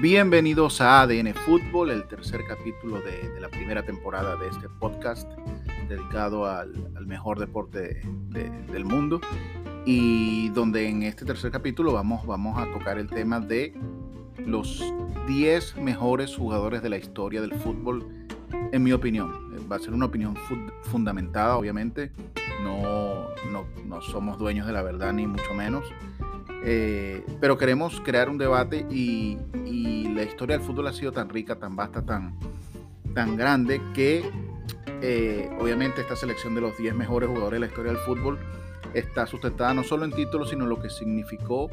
Bienvenidos 0.00 0.80
a 0.80 1.02
ADN 1.02 1.34
Fútbol, 1.34 1.90
el 1.90 2.08
tercer 2.08 2.40
capítulo 2.48 3.02
de, 3.02 3.38
la 3.38 3.50
primera 3.50 3.82
temporada 3.82 4.34
de 4.36 4.48
este 4.48 4.66
podcast 4.66 5.30
dedicado 5.90 6.46
al, 6.46 6.72
mejor 7.06 7.38
deporte 7.38 8.00
del 8.30 8.84
mundo 8.86 9.20
y 9.84 10.48
donde 10.50 10.88
en 10.88 11.02
este 11.02 11.26
tercer 11.26 11.50
capítulo 11.50 11.92
vamos, 11.92 12.24
vamos 12.24 12.58
a 12.58 12.64
tocar 12.72 12.96
el 12.96 13.08
tema 13.08 13.40
de 13.40 13.74
los 14.38 14.82
10 15.28 15.76
mejores 15.76 16.34
jugadores 16.34 16.82
de 16.82 16.88
la 16.88 16.96
historia 16.96 17.42
del 17.42 17.52
fútbol, 17.52 18.26
en 18.72 18.82
mi 18.82 18.92
opinión. 18.92 19.30
Va 19.70 19.76
a 19.76 19.80
ser 19.80 19.92
una 19.92 20.06
opinión 20.06 20.34
fundamentada, 20.84 21.58
obviamente. 21.58 22.10
No, 22.62 23.28
no, 23.50 23.66
no 23.84 24.00
somos 24.00 24.38
dueños 24.38 24.66
de 24.66 24.72
la 24.72 24.80
verdad, 24.80 25.12
ni 25.12 25.26
mucho 25.26 25.52
menos. 25.52 25.84
Eh, 26.64 27.24
pero 27.40 27.56
queremos 27.56 28.00
crear 28.00 28.28
un 28.28 28.38
debate 28.38 28.86
y, 28.90 29.38
la 30.14 30.24
historia 30.24 30.58
del 30.58 30.66
fútbol 30.66 30.86
ha 30.88 30.92
sido 30.92 31.12
tan 31.12 31.30
rica, 31.30 31.56
tan 31.56 31.76
vasta, 31.76 32.04
tan, 32.04 32.34
tan 33.14 33.36
grande 33.38 33.80
que 33.94 34.28
eh, 35.00 35.48
obviamente 35.58 36.02
esta 36.02 36.14
selección 36.14 36.54
de 36.54 36.60
los 36.60 36.76
10 36.76 36.94
mejores 36.94 37.28
jugadores 37.30 37.56
de 37.56 37.60
la 37.60 37.66
historia 37.66 37.92
del 37.92 38.00
fútbol 38.02 38.38
está 38.92 39.26
sustentada 39.26 39.72
no 39.72 39.82
solo 39.82 40.04
en 40.04 40.12
títulos, 40.12 40.50
sino 40.50 40.64
en 40.64 40.70
lo 40.70 40.82
que 40.82 40.90
significó 40.90 41.70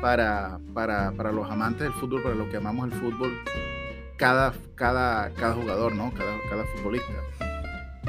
para, 0.00 0.58
para, 0.74 1.12
para, 1.12 1.30
los 1.30 1.48
amantes 1.48 1.82
del 1.82 1.92
fútbol, 1.92 2.22
para 2.22 2.34
los 2.34 2.48
que 2.48 2.56
amamos 2.56 2.90
el 2.90 2.98
fútbol, 2.98 3.38
cada, 4.16 4.52
cada, 4.74 5.30
cada 5.34 5.54
jugador, 5.54 5.94
¿no? 5.94 6.12
cada, 6.12 6.32
cada 6.50 6.64
futbolista. 6.76 7.12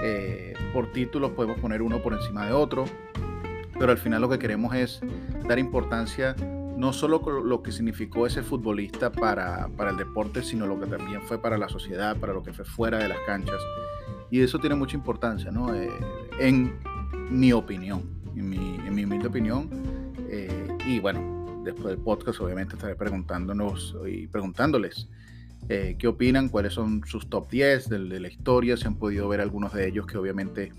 Eh, 0.01 0.53
por 0.73 0.91
títulos 0.91 1.31
podemos 1.31 1.59
poner 1.59 1.81
uno 1.81 2.01
por 2.01 2.13
encima 2.13 2.45
de 2.45 2.53
otro, 2.53 2.85
pero 3.79 3.91
al 3.91 3.97
final 3.97 4.21
lo 4.21 4.29
que 4.29 4.39
queremos 4.39 4.75
es 4.75 5.01
dar 5.47 5.59
importancia 5.59 6.35
no 6.77 6.93
solo 6.93 7.21
con 7.21 7.49
lo 7.49 7.63
que 7.63 7.71
significó 7.71 8.27
ese 8.27 8.43
futbolista 8.43 9.11
para, 9.11 9.67
para, 9.75 9.89
el 9.89 9.97
deporte, 9.97 10.43
sino 10.43 10.67
lo 10.67 10.79
que 10.79 10.85
también 10.85 11.23
fue 11.23 11.41
para 11.41 11.57
la 11.57 11.67
sociedad, 11.69 12.15
para 12.17 12.33
lo 12.33 12.43
que 12.43 12.53
fue 12.53 12.65
fuera 12.65 12.99
de 12.99 13.07
las 13.07 13.17
canchas. 13.25 13.59
Y 14.29 14.41
eso 14.41 14.59
tiene 14.59 14.75
mucha 14.75 14.95
importancia, 14.95 15.49
¿no? 15.49 15.73
Eh, 15.73 15.89
en 16.39 16.77
mi 17.31 17.51
opinión, 17.51 18.03
en 18.35 18.47
mi, 18.47 18.75
en 18.75 18.93
mi 18.93 19.05
humilde 19.05 19.27
opinión. 19.27 19.69
Eh, 20.29 20.77
y 20.85 20.99
bueno, 20.99 21.63
después 21.63 21.87
del 21.87 21.97
podcast 21.97 22.39
obviamente 22.41 22.75
estaré 22.75 22.95
preguntándonos 22.95 23.95
y 24.07 24.27
preguntándoles 24.27 25.09
eh, 25.69 25.95
qué 25.99 26.07
opinan, 26.07 26.49
cuáles 26.49 26.73
son 26.73 27.01
sus 27.05 27.29
top 27.29 27.49
10 27.49 27.89
de, 27.89 27.99
de 27.99 28.19
la 28.19 28.27
historia, 28.27 28.77
si 28.77 28.85
han 28.85 28.95
podido 28.95 29.27
ver 29.27 29.41
algunos 29.41 29.73
de 29.73 29.87
ellos 29.87 30.05
que 30.05 30.17
obviamente 30.17 30.71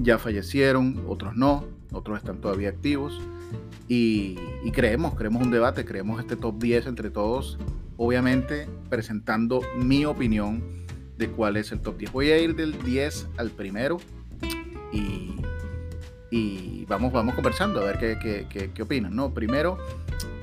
ya 0.00 0.18
fallecieron, 0.18 1.04
otros 1.08 1.36
no, 1.36 1.64
otros 1.92 2.18
están 2.18 2.40
todavía 2.40 2.68
activos. 2.68 3.20
Y, 3.88 4.36
creemos, 4.72 5.14
creemos 5.14 5.42
un 5.42 5.50
debate, 5.50 5.84
creemos 5.84 6.18
este 6.20 6.36
top 6.36 6.58
10 6.58 6.86
entre 6.86 7.10
todos, 7.10 7.56
obviamente 7.96 8.68
presentando 8.90 9.62
mi 9.76 10.04
opinión 10.04 10.62
de 11.16 11.28
cuál 11.28 11.56
es 11.56 11.70
el 11.70 11.80
top 11.80 11.96
10. 11.96 12.12
Voy 12.12 12.30
a 12.30 12.38
ir 12.38 12.56
del 12.56 12.82
10 12.82 13.28
al 13.36 13.50
primero 13.50 13.98
y, 14.92 15.36
y 16.30 16.84
vamos, 16.86 17.12
vamos 17.12 17.36
conversando 17.36 17.80
a 17.80 17.84
ver 17.84 17.98
qué, 17.98 18.46
qué, 18.50 18.70
qué, 18.72 18.82
opinan. 18.82 19.14
¿no? 19.14 19.32
Primero, 19.32 19.78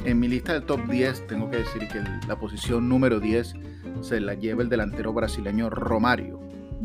en 0.05 0.19
mi 0.19 0.27
lista 0.27 0.53
del 0.53 0.63
top 0.63 0.87
10 0.87 1.27
tengo 1.27 1.49
que 1.49 1.57
decir 1.57 1.87
que 1.87 2.01
la 2.27 2.37
posición 2.37 2.89
número 2.89 3.19
10 3.19 3.55
se 4.01 4.19
la 4.19 4.33
lleva 4.33 4.61
el 4.61 4.69
delantero 4.69 5.13
brasileño 5.13 5.69
Romario. 5.69 6.39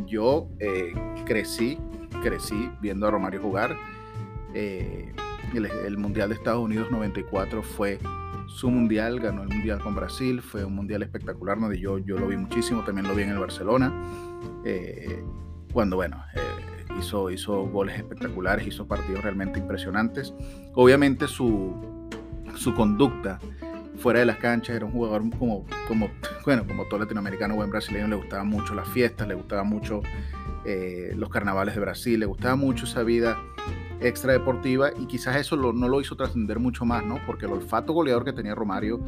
Yo 0.06 0.48
eh, 0.60 0.92
crecí, 1.26 1.78
crecí 2.22 2.70
viendo 2.80 3.06
a 3.06 3.10
Romario 3.10 3.40
jugar 3.40 3.76
eh, 4.54 5.12
el, 5.54 5.98
Mundial 5.98 6.28
de 6.28 6.34
Estados 6.34 6.62
Unidos 6.62 6.90
94 6.90 7.62
fue 7.62 7.98
su 8.46 8.70
mundial, 8.70 9.20
ganó 9.20 9.42
el 9.42 9.48
mundial 9.48 9.80
con 9.80 9.94
Brasil, 9.94 10.40
fue 10.42 10.64
un 10.64 10.74
mundial 10.74 11.02
espectacular, 11.02 11.58
donde 11.60 11.78
yo, 11.78 11.98
yo 11.98 12.18
lo 12.18 12.28
vi 12.28 12.36
muchísimo, 12.36 12.82
también 12.82 13.06
lo 13.06 13.14
vi 13.14 13.22
en 13.22 13.30
el 13.30 13.38
Barcelona, 13.38 13.92
eh, 14.64 15.22
cuando 15.72 15.96
bueno, 15.96 16.22
eh, 16.34 16.40
hizo, 16.98 17.30
hizo 17.30 17.66
goles 17.68 17.96
espectaculares, 17.96 18.66
hizo 18.66 18.86
partidos 18.86 19.22
realmente 19.22 19.58
impresionantes. 19.58 20.34
Obviamente 20.74 21.28
su, 21.28 21.97
su 22.58 22.74
conducta 22.74 23.38
fuera 23.98 24.20
de 24.20 24.26
las 24.26 24.36
canchas 24.36 24.76
era 24.76 24.84
un 24.84 24.92
jugador 24.92 25.22
como, 25.38 25.66
como, 25.86 26.10
bueno, 26.44 26.66
como 26.66 26.84
todo 26.84 27.00
latinoamericano, 27.00 27.54
buen 27.54 27.70
brasileño, 27.70 28.06
le 28.08 28.16
gustaban 28.16 28.46
mucho 28.48 28.74
las 28.74 28.88
fiestas, 28.88 29.26
le 29.26 29.34
gustaban 29.34 29.66
mucho 29.68 30.02
los 31.14 31.30
carnavales 31.30 31.74
de 31.74 31.80
Brasil, 31.80 32.20
le 32.20 32.26
gustaba 32.26 32.54
mucho 32.54 32.84
esa 32.84 33.02
vida 33.02 33.38
extra 34.00 34.32
deportiva 34.32 34.90
y 34.98 35.06
quizás 35.06 35.36
eso 35.36 35.56
no 35.56 35.88
lo 35.88 36.00
hizo 36.00 36.16
trascender 36.16 36.58
mucho 36.58 36.84
más, 36.84 37.04
¿no? 37.04 37.18
Porque 37.26 37.46
el 37.46 37.52
olfato 37.52 37.92
goleador 37.92 38.24
que 38.24 38.32
tenía 38.32 38.54
Romario, 38.54 39.00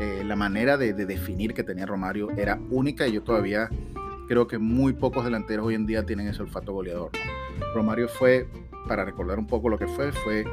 eh, 0.00 0.22
la 0.24 0.36
manera 0.36 0.76
de, 0.76 0.92
definir 0.92 1.52
que 1.52 1.62
tenía 1.62 1.86
Romario 1.86 2.30
era 2.30 2.58
única 2.70 3.06
y 3.06 3.12
yo 3.12 3.22
todavía 3.22 3.68
creo 4.28 4.46
que 4.46 4.58
muy 4.58 4.92
pocos 4.92 5.24
delanteros 5.24 5.66
hoy 5.66 5.74
en 5.74 5.86
día 5.86 6.06
tienen 6.06 6.28
ese 6.28 6.42
olfato 6.42 6.72
goleador. 6.72 7.10
Romario 7.74 8.08
fue, 8.08 8.48
para 8.88 9.04
recordar 9.04 9.38
un 9.38 9.46
poco 9.46 9.68
lo 9.68 9.78
que 9.78 9.86
fue, 9.88 10.12
fue 10.12 10.44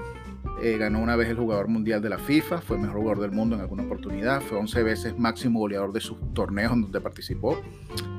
eh, 0.62 0.78
ganó 0.78 1.00
una 1.00 1.16
vez 1.16 1.30
el 1.30 1.38
jugador 1.38 1.68
mundial 1.68 2.02
de 2.02 2.10
la 2.10 2.18
FIFA, 2.18 2.62
fue 2.62 2.78
mejor 2.78 2.98
jugador 2.98 3.22
del 3.22 3.32
mundo 3.32 3.56
en 3.56 3.62
alguna 3.62 3.84
oportunidad, 3.84 4.42
fue 4.42 4.58
11 4.58 4.84
veces 4.84 5.18
máximo 5.18 5.60
goleador 5.60 5.94
de 5.94 6.02
sus 6.02 6.18
torneos 6.34 6.74
en 6.74 6.82
donde 6.84 7.00
participó, 7.02 7.62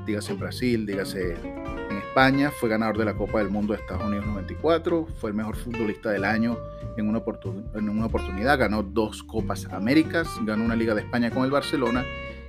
dígase 0.06 0.32
en 0.32 0.38
Brasil, 0.38 0.86
dígase 0.86 1.36
España, 2.18 2.50
fue 2.50 2.68
ganador 2.68 2.98
de 2.98 3.04
la 3.04 3.14
Copa 3.14 3.38
del 3.38 3.50
Mundo 3.50 3.74
de 3.74 3.80
Estados 3.80 4.04
Unidos 4.04 4.26
94, 4.26 5.06
fue 5.20 5.30
el 5.30 5.36
mejor 5.36 5.56
futbolista 5.56 6.10
del 6.10 6.24
año 6.24 6.56
en 6.96 7.08
una, 7.08 7.22
en 7.74 7.88
una 7.88 8.06
oportunidad, 8.06 8.58
ganó 8.58 8.82
dos 8.82 9.22
Copas 9.22 9.66
Américas, 9.66 10.28
ganó 10.42 10.64
una 10.64 10.74
Liga 10.74 10.94
de 10.94 11.02
España 11.02 11.30
con 11.30 11.44
el 11.44 11.50
Barcelona 11.50 12.04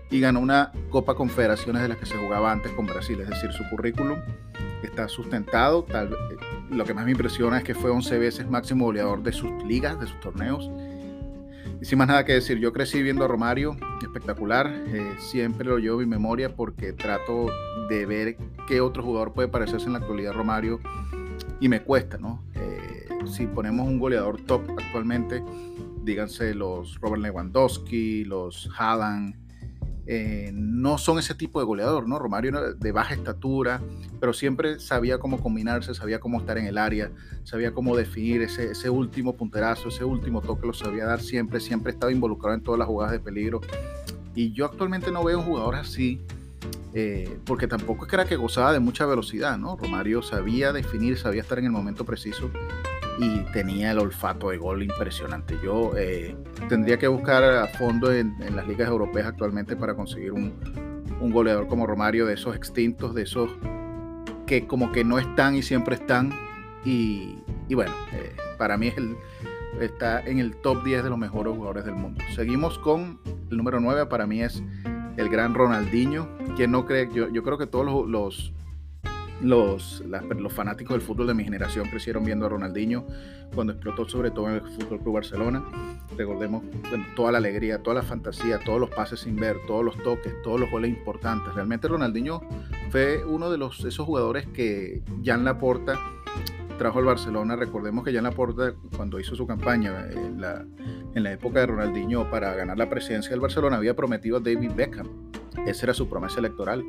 y 0.09 0.19
ganó 0.19 0.39
una 0.39 0.71
Copa 0.89 1.13
Confederaciones 1.13 1.81
de 1.81 1.89
las 1.89 1.97
que 1.97 2.05
se 2.05 2.17
jugaba 2.17 2.51
antes 2.51 2.71
con 2.71 2.87
Brasil, 2.87 3.19
es 3.21 3.29
decir, 3.29 3.51
su 3.51 3.63
currículum 3.69 4.17
está 4.81 5.07
sustentado, 5.07 5.83
tal, 5.83 6.15
lo 6.69 6.85
que 6.85 6.93
más 6.93 7.05
me 7.05 7.11
impresiona 7.11 7.57
es 7.59 7.63
que 7.63 7.75
fue 7.75 7.89
11 7.89 8.17
veces 8.19 8.49
máximo 8.49 8.85
goleador 8.85 9.23
de 9.23 9.31
sus 9.31 9.51
ligas, 9.63 9.99
de 9.99 10.07
sus 10.07 10.19
torneos, 10.19 10.69
y 11.81 11.85
sin 11.85 11.97
más 11.97 12.09
nada 12.09 12.25
que 12.25 12.33
decir, 12.33 12.57
yo 12.59 12.73
crecí 12.73 13.01
viendo 13.01 13.23
a 13.23 13.27
Romario, 13.27 13.77
espectacular, 14.01 14.67
eh, 14.87 15.15
siempre 15.17 15.65
lo 15.65 15.77
llevo 15.77 16.01
en 16.01 16.09
mi 16.09 16.15
memoria 16.15 16.53
porque 16.53 16.91
trato 16.91 17.47
de 17.89 18.05
ver 18.05 18.37
qué 18.67 18.81
otro 18.81 19.01
jugador 19.01 19.33
puede 19.33 19.47
parecerse 19.47 19.85
en 19.85 19.93
la 19.93 19.99
actualidad 19.99 20.33
a 20.33 20.37
Romario 20.37 20.81
y 21.61 21.69
me 21.69 21.81
cuesta, 21.81 22.17
¿no? 22.17 22.43
Eh, 22.55 23.07
si 23.25 23.47
ponemos 23.47 23.87
un 23.87 23.97
goleador 23.97 24.41
top 24.41 24.61
actualmente, 24.77 25.41
díganse 26.03 26.53
los 26.53 26.99
Robert 26.99 27.21
Lewandowski, 27.21 28.25
los 28.25 28.69
Haaland, 28.77 29.35
eh, 30.11 30.49
no 30.55 30.97
son 30.97 31.19
ese 31.19 31.35
tipo 31.35 31.59
de 31.59 31.67
goleador, 31.67 32.07
¿no? 32.07 32.17
Romario 32.17 32.73
de 32.73 32.91
baja 32.91 33.13
estatura, 33.13 33.79
pero 34.19 34.33
siempre 34.33 34.79
sabía 34.79 35.19
cómo 35.19 35.39
combinarse, 35.39 35.93
sabía 35.93 36.19
cómo 36.19 36.39
estar 36.39 36.57
en 36.57 36.65
el 36.65 36.79
área, 36.79 37.11
sabía 37.43 37.75
cómo 37.75 37.95
definir 37.95 38.41
ese, 38.41 38.71
ese 38.71 38.89
último 38.89 39.35
punterazo, 39.35 39.89
ese 39.89 40.03
último 40.03 40.41
toque, 40.41 40.65
lo 40.65 40.73
sabía 40.73 41.05
dar 41.05 41.21
siempre, 41.21 41.59
siempre 41.59 41.91
estaba 41.91 42.11
involucrado 42.11 42.55
en 42.55 42.63
todas 42.63 42.79
las 42.79 42.87
jugadas 42.87 43.11
de 43.11 43.19
peligro. 43.19 43.61
Y 44.33 44.51
yo 44.51 44.65
actualmente 44.65 45.11
no 45.11 45.23
veo 45.23 45.37
un 45.37 45.45
jugador 45.45 45.75
así, 45.75 46.19
eh, 46.95 47.37
porque 47.45 47.67
tampoco 47.67 48.05
es 48.05 48.09
que 48.09 48.15
era 48.15 48.25
que 48.25 48.35
gozaba 48.35 48.73
de 48.73 48.79
mucha 48.79 49.05
velocidad, 49.05 49.59
¿no? 49.59 49.75
Romario 49.75 50.23
sabía 50.23 50.73
definir, 50.73 51.19
sabía 51.19 51.41
estar 51.41 51.59
en 51.59 51.65
el 51.65 51.71
momento 51.71 52.03
preciso 52.03 52.49
y 53.19 53.39
tenía 53.51 53.91
el 53.91 53.99
olfato 53.99 54.49
de 54.49 54.57
gol 54.57 54.81
impresionante. 54.81 55.57
Yo 55.61 55.91
eh, 55.97 56.35
tendría 56.69 56.97
que 56.97 57.07
buscar 57.07 57.43
a 57.43 57.67
fondo 57.67 58.13
en, 58.13 58.33
las 58.55 58.65
ligas 58.65 58.87
europeas 58.87 59.27
actualmente 59.27 59.75
para 59.75 59.93
conseguir 59.93 60.31
un, 60.31 60.53
goleador 61.19 61.67
como 61.67 61.85
Romario, 61.85 62.25
de 62.25 62.35
esos 62.35 62.55
extintos, 62.55 63.13
de 63.13 63.23
esos 63.23 63.51
que 64.47 64.65
como 64.65 64.93
que 64.93 65.03
no 65.03 65.19
están 65.19 65.55
y 65.55 65.61
siempre 65.61 65.95
están. 65.95 66.31
Y, 66.85 67.35
bueno, 67.75 67.91
eh, 68.13 68.33
para 68.57 68.77
mí 68.77 68.87
es 68.87 68.97
el, 68.97 69.17
está 69.81 70.21
en 70.21 70.39
el 70.39 70.55
top 70.55 70.81
10 70.85 71.03
de 71.03 71.09
los 71.09 71.19
mejores 71.19 71.53
jugadores 71.53 71.83
del 71.83 71.95
mundo. 71.95 72.23
Seguimos 72.35 72.79
con 72.79 73.19
el 73.51 73.57
número 73.57 73.81
9, 73.81 74.05
para 74.05 74.25
mí 74.27 74.41
es 74.41 74.63
el 75.17 75.27
gran 75.27 75.53
Ronaldinho. 75.53 76.29
Quien 76.55 76.71
no 76.71 76.85
cree, 76.85 77.09
yo, 77.13 77.29
yo 77.29 77.43
creo 77.43 77.57
que 77.57 77.67
todos 77.67 78.07
los, 78.07 78.53
los 79.41 80.03
fanáticos 80.49 80.95
del 80.95 81.01
fútbol 81.01 81.27
de 81.27 81.33
mi 81.33 81.43
generación 81.43 81.87
crecieron 81.89 82.23
viendo 82.23 82.45
a 82.45 82.49
Ronaldinho 82.49 83.05
cuando 83.53 83.73
explotó 83.73 84.07
sobre 84.07 84.31
todo 84.31 84.49
en 84.49 84.55
el 84.55 84.61
Fútbol 84.61 84.99
Club 84.99 85.15
Barcelona. 85.15 85.63
Recordemos 86.17 86.63
toda 87.15 87.31
la 87.31 87.37
alegría, 87.37 87.81
toda 87.81 87.95
la 87.95 88.03
fantasía, 88.03 88.59
todos 88.63 88.79
los 88.79 88.89
pases 88.89 89.21
sin 89.21 89.35
ver, 89.35 89.57
todos 89.67 89.83
los 89.83 89.97
toques, 90.03 90.33
todos 90.43 90.59
los 90.59 90.69
goles 90.69 90.89
importantes. 90.89 91.53
Realmente 91.53 91.87
Ronaldinho 91.87 92.41
fue 92.89 93.23
uno 93.23 93.49
de 93.49 93.57
los, 93.57 93.83
esos 93.85 94.05
jugadores 94.05 94.47
que 94.47 95.03
Jan 95.23 95.45
Laporta 95.45 95.99
trajo 96.77 96.99
al 96.99 97.05
Barcelona. 97.05 97.55
Recordemos 97.55 98.03
que 98.03 98.13
Jan 98.13 98.23
Laporta, 98.23 98.73
cuando 98.95 99.19
hizo 99.19 99.35
su 99.35 99.45
campaña 99.45 100.07
en 100.11 100.41
la, 100.41 100.65
en 101.13 101.23
la 101.23 101.31
época 101.31 101.59
de 101.59 101.67
Ronaldinho 101.67 102.29
para 102.29 102.53
ganar 102.55 102.77
la 102.77 102.89
presidencia 102.89 103.31
del 103.31 103.39
Barcelona, 103.39 103.77
había 103.77 103.95
prometido 103.95 104.37
a 104.37 104.39
David 104.39 104.71
Beckham. 104.75 105.07
Esa 105.65 105.85
era 105.85 105.93
su 105.93 106.09
promesa 106.09 106.39
electoral 106.39 106.83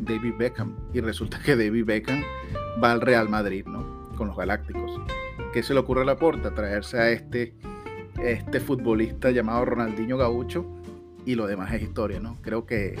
David 0.00 0.34
Beckham. 0.38 0.76
Y 0.92 1.00
resulta 1.00 1.38
que 1.40 1.56
David 1.56 1.84
Beckham 1.84 2.22
va 2.82 2.92
al 2.92 3.00
Real 3.00 3.28
Madrid, 3.28 3.64
¿no? 3.66 4.10
Con 4.16 4.28
los 4.28 4.36
Galácticos. 4.36 5.00
¿Qué 5.52 5.62
se 5.62 5.74
le 5.74 5.80
ocurre 5.80 6.02
a 6.02 6.04
la 6.04 6.16
porta? 6.16 6.54
Traerse 6.54 6.98
a 6.98 7.10
este, 7.10 7.54
este 8.22 8.60
futbolista 8.60 9.30
llamado 9.30 9.64
Ronaldinho 9.64 10.16
Gaucho, 10.16 10.66
y 11.24 11.34
lo 11.34 11.46
demás 11.46 11.72
es 11.74 11.82
historia, 11.82 12.20
¿no? 12.20 12.38
Creo 12.40 12.66
que, 12.66 12.94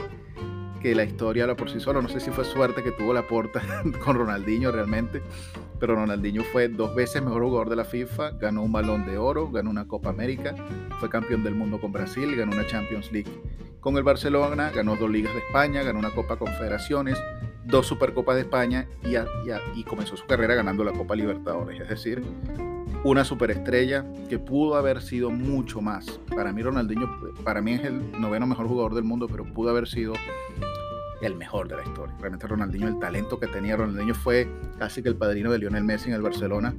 que 0.86 0.94
la 0.94 1.02
historia 1.02 1.42
habla 1.42 1.56
por 1.56 1.68
sí 1.68 1.80
solo. 1.80 2.00
No 2.00 2.08
sé 2.08 2.20
si 2.20 2.30
fue 2.30 2.44
suerte 2.44 2.84
que 2.84 2.92
tuvo 2.92 3.12
la 3.12 3.26
porta 3.26 3.60
con 4.04 4.16
Ronaldinho 4.16 4.70
realmente, 4.70 5.20
pero 5.80 5.96
Ronaldinho 5.96 6.44
fue 6.44 6.68
dos 6.68 6.94
veces 6.94 7.24
mejor 7.24 7.42
jugador 7.42 7.70
de 7.70 7.74
la 7.74 7.84
FIFA, 7.84 8.30
ganó 8.38 8.62
un 8.62 8.70
balón 8.70 9.04
de 9.04 9.18
oro, 9.18 9.50
ganó 9.50 9.68
una 9.70 9.88
Copa 9.88 10.10
América, 10.10 10.54
fue 11.00 11.10
campeón 11.10 11.42
del 11.42 11.56
mundo 11.56 11.80
con 11.80 11.90
Brasil, 11.90 12.36
ganó 12.36 12.52
una 12.52 12.68
Champions 12.68 13.10
League 13.10 13.28
con 13.80 13.96
el 13.96 14.04
Barcelona, 14.04 14.70
ganó 14.72 14.94
dos 14.94 15.10
ligas 15.10 15.32
de 15.34 15.40
España, 15.40 15.82
ganó 15.82 15.98
una 15.98 16.10
Copa 16.10 16.36
Confederaciones, 16.36 17.18
dos 17.64 17.88
Supercopas 17.88 18.36
de 18.36 18.42
España 18.42 18.86
y, 19.02 19.16
y 19.76 19.82
comenzó 19.82 20.16
su 20.16 20.24
carrera 20.26 20.54
ganando 20.54 20.84
la 20.84 20.92
Copa 20.92 21.16
Libertadores. 21.16 21.80
Es 21.80 21.88
decir, 21.88 22.22
una 23.02 23.24
superestrella 23.24 24.04
que 24.28 24.38
pudo 24.38 24.76
haber 24.76 25.02
sido 25.02 25.30
mucho 25.30 25.80
más. 25.80 26.20
Para 26.34 26.52
mí 26.52 26.62
Ronaldinho, 26.62 27.08
para 27.42 27.60
mí 27.60 27.72
es 27.72 27.84
el 27.84 28.20
noveno 28.20 28.46
mejor 28.46 28.68
jugador 28.68 28.94
del 28.94 29.02
mundo, 29.04 29.26
pero 29.26 29.44
pudo 29.44 29.70
haber 29.70 29.88
sido 29.88 30.12
el 31.22 31.34
mejor 31.34 31.68
de 31.68 31.76
la 31.76 31.82
historia. 31.82 32.14
Realmente 32.18 32.46
Ronaldinho, 32.46 32.88
el 32.88 32.98
talento 32.98 33.38
que 33.38 33.46
tenía 33.46 33.76
Ronaldinho 33.76 34.14
fue 34.14 34.48
casi 34.78 35.02
que 35.02 35.08
el 35.08 35.16
padrino 35.16 35.50
de 35.50 35.58
Lionel 35.58 35.84
Messi 35.84 36.08
en 36.08 36.14
el 36.14 36.22
Barcelona. 36.22 36.74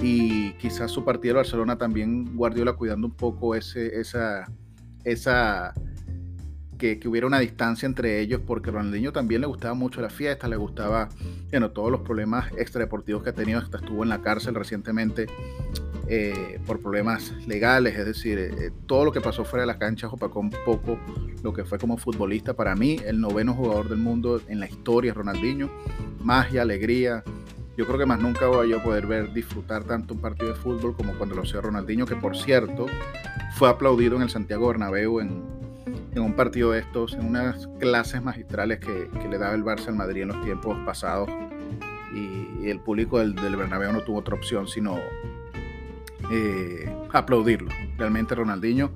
Y 0.00 0.52
quizás 0.54 0.90
su 0.90 1.04
partido 1.04 1.34
de 1.34 1.38
Barcelona 1.38 1.76
también 1.76 2.36
Guardiola 2.36 2.72
cuidando 2.72 3.06
un 3.06 3.14
poco 3.14 3.54
ese, 3.54 4.00
esa, 4.00 4.50
esa 5.04 5.74
que, 6.78 7.08
hubiera 7.08 7.28
una 7.28 7.38
distancia 7.38 7.86
entre 7.86 8.20
ellos, 8.20 8.40
porque 8.44 8.72
Ronaldinho 8.72 9.12
también 9.12 9.40
le 9.40 9.46
gustaba 9.46 9.74
mucho 9.74 10.00
la 10.00 10.10
fiesta, 10.10 10.48
le 10.48 10.56
gustaba, 10.56 11.08
bueno, 11.50 11.70
todos 11.70 11.92
los 11.92 12.00
problemas 12.00 12.50
extradeportivos 12.58 13.22
que 13.22 13.30
ha 13.30 13.34
tenido, 13.34 13.60
hasta 13.60 13.78
estuvo 13.78 14.02
en 14.02 14.08
la 14.08 14.20
cárcel 14.20 14.56
recientemente 14.56 15.28
eh, 16.14 16.60
por 16.66 16.78
problemas 16.78 17.32
legales, 17.46 17.98
es 17.98 18.04
decir, 18.04 18.38
eh, 18.38 18.70
todo 18.84 19.06
lo 19.06 19.12
que 19.12 19.22
pasó 19.22 19.46
fuera 19.46 19.62
de 19.62 19.66
la 19.66 19.78
cancha 19.78 20.08
opacó 20.08 20.40
un 20.40 20.50
poco 20.50 20.98
lo 21.42 21.54
que 21.54 21.64
fue 21.64 21.78
como 21.78 21.96
futbolista. 21.96 22.52
Para 22.52 22.76
mí, 22.76 22.98
el 23.06 23.18
noveno 23.18 23.54
jugador 23.54 23.88
del 23.88 23.96
mundo 23.96 24.38
en 24.46 24.60
la 24.60 24.66
historia, 24.66 25.14
Ronaldinho, 25.14 25.70
magia, 26.20 26.60
alegría. 26.60 27.24
Yo 27.78 27.86
creo 27.86 27.98
que 27.98 28.04
más 28.04 28.20
nunca 28.20 28.46
voy 28.46 28.74
a 28.74 28.82
poder 28.82 29.06
ver 29.06 29.32
disfrutar 29.32 29.84
tanto 29.84 30.12
un 30.12 30.20
partido 30.20 30.50
de 30.50 30.54
fútbol 30.54 30.94
como 30.94 31.14
cuando 31.14 31.34
lo 31.34 31.44
hacía 31.44 31.62
Ronaldinho, 31.62 32.04
que 32.04 32.16
por 32.16 32.36
cierto 32.36 32.84
fue 33.54 33.70
aplaudido 33.70 34.16
en 34.16 34.20
el 34.20 34.28
Santiago 34.28 34.68
Bernabéu 34.68 35.18
en, 35.18 35.42
en 36.14 36.22
un 36.22 36.34
partido 36.34 36.72
de 36.72 36.80
estos, 36.80 37.14
en 37.14 37.24
unas 37.24 37.68
clases 37.80 38.22
magistrales 38.22 38.80
que, 38.80 39.08
le 39.30 39.38
daba 39.38 39.54
el 39.54 39.64
Barça 39.64 39.88
al 39.88 39.96
Madrid 39.96 40.20
en 40.20 40.28
los 40.28 40.42
tiempos 40.42 40.76
pasados. 40.84 41.30
Y, 42.14 42.68
el 42.68 42.80
público 42.80 43.18
del, 43.18 43.34
del, 43.34 43.56
Bernabéu 43.56 43.92
no 43.92 44.02
tuvo 44.02 44.18
otra 44.18 44.36
opción 44.36 44.68
sino 44.68 44.96
eh, 46.32 46.92
aplaudirlo. 47.12 47.70
Realmente 47.96 48.34
Ronaldinho 48.34 48.90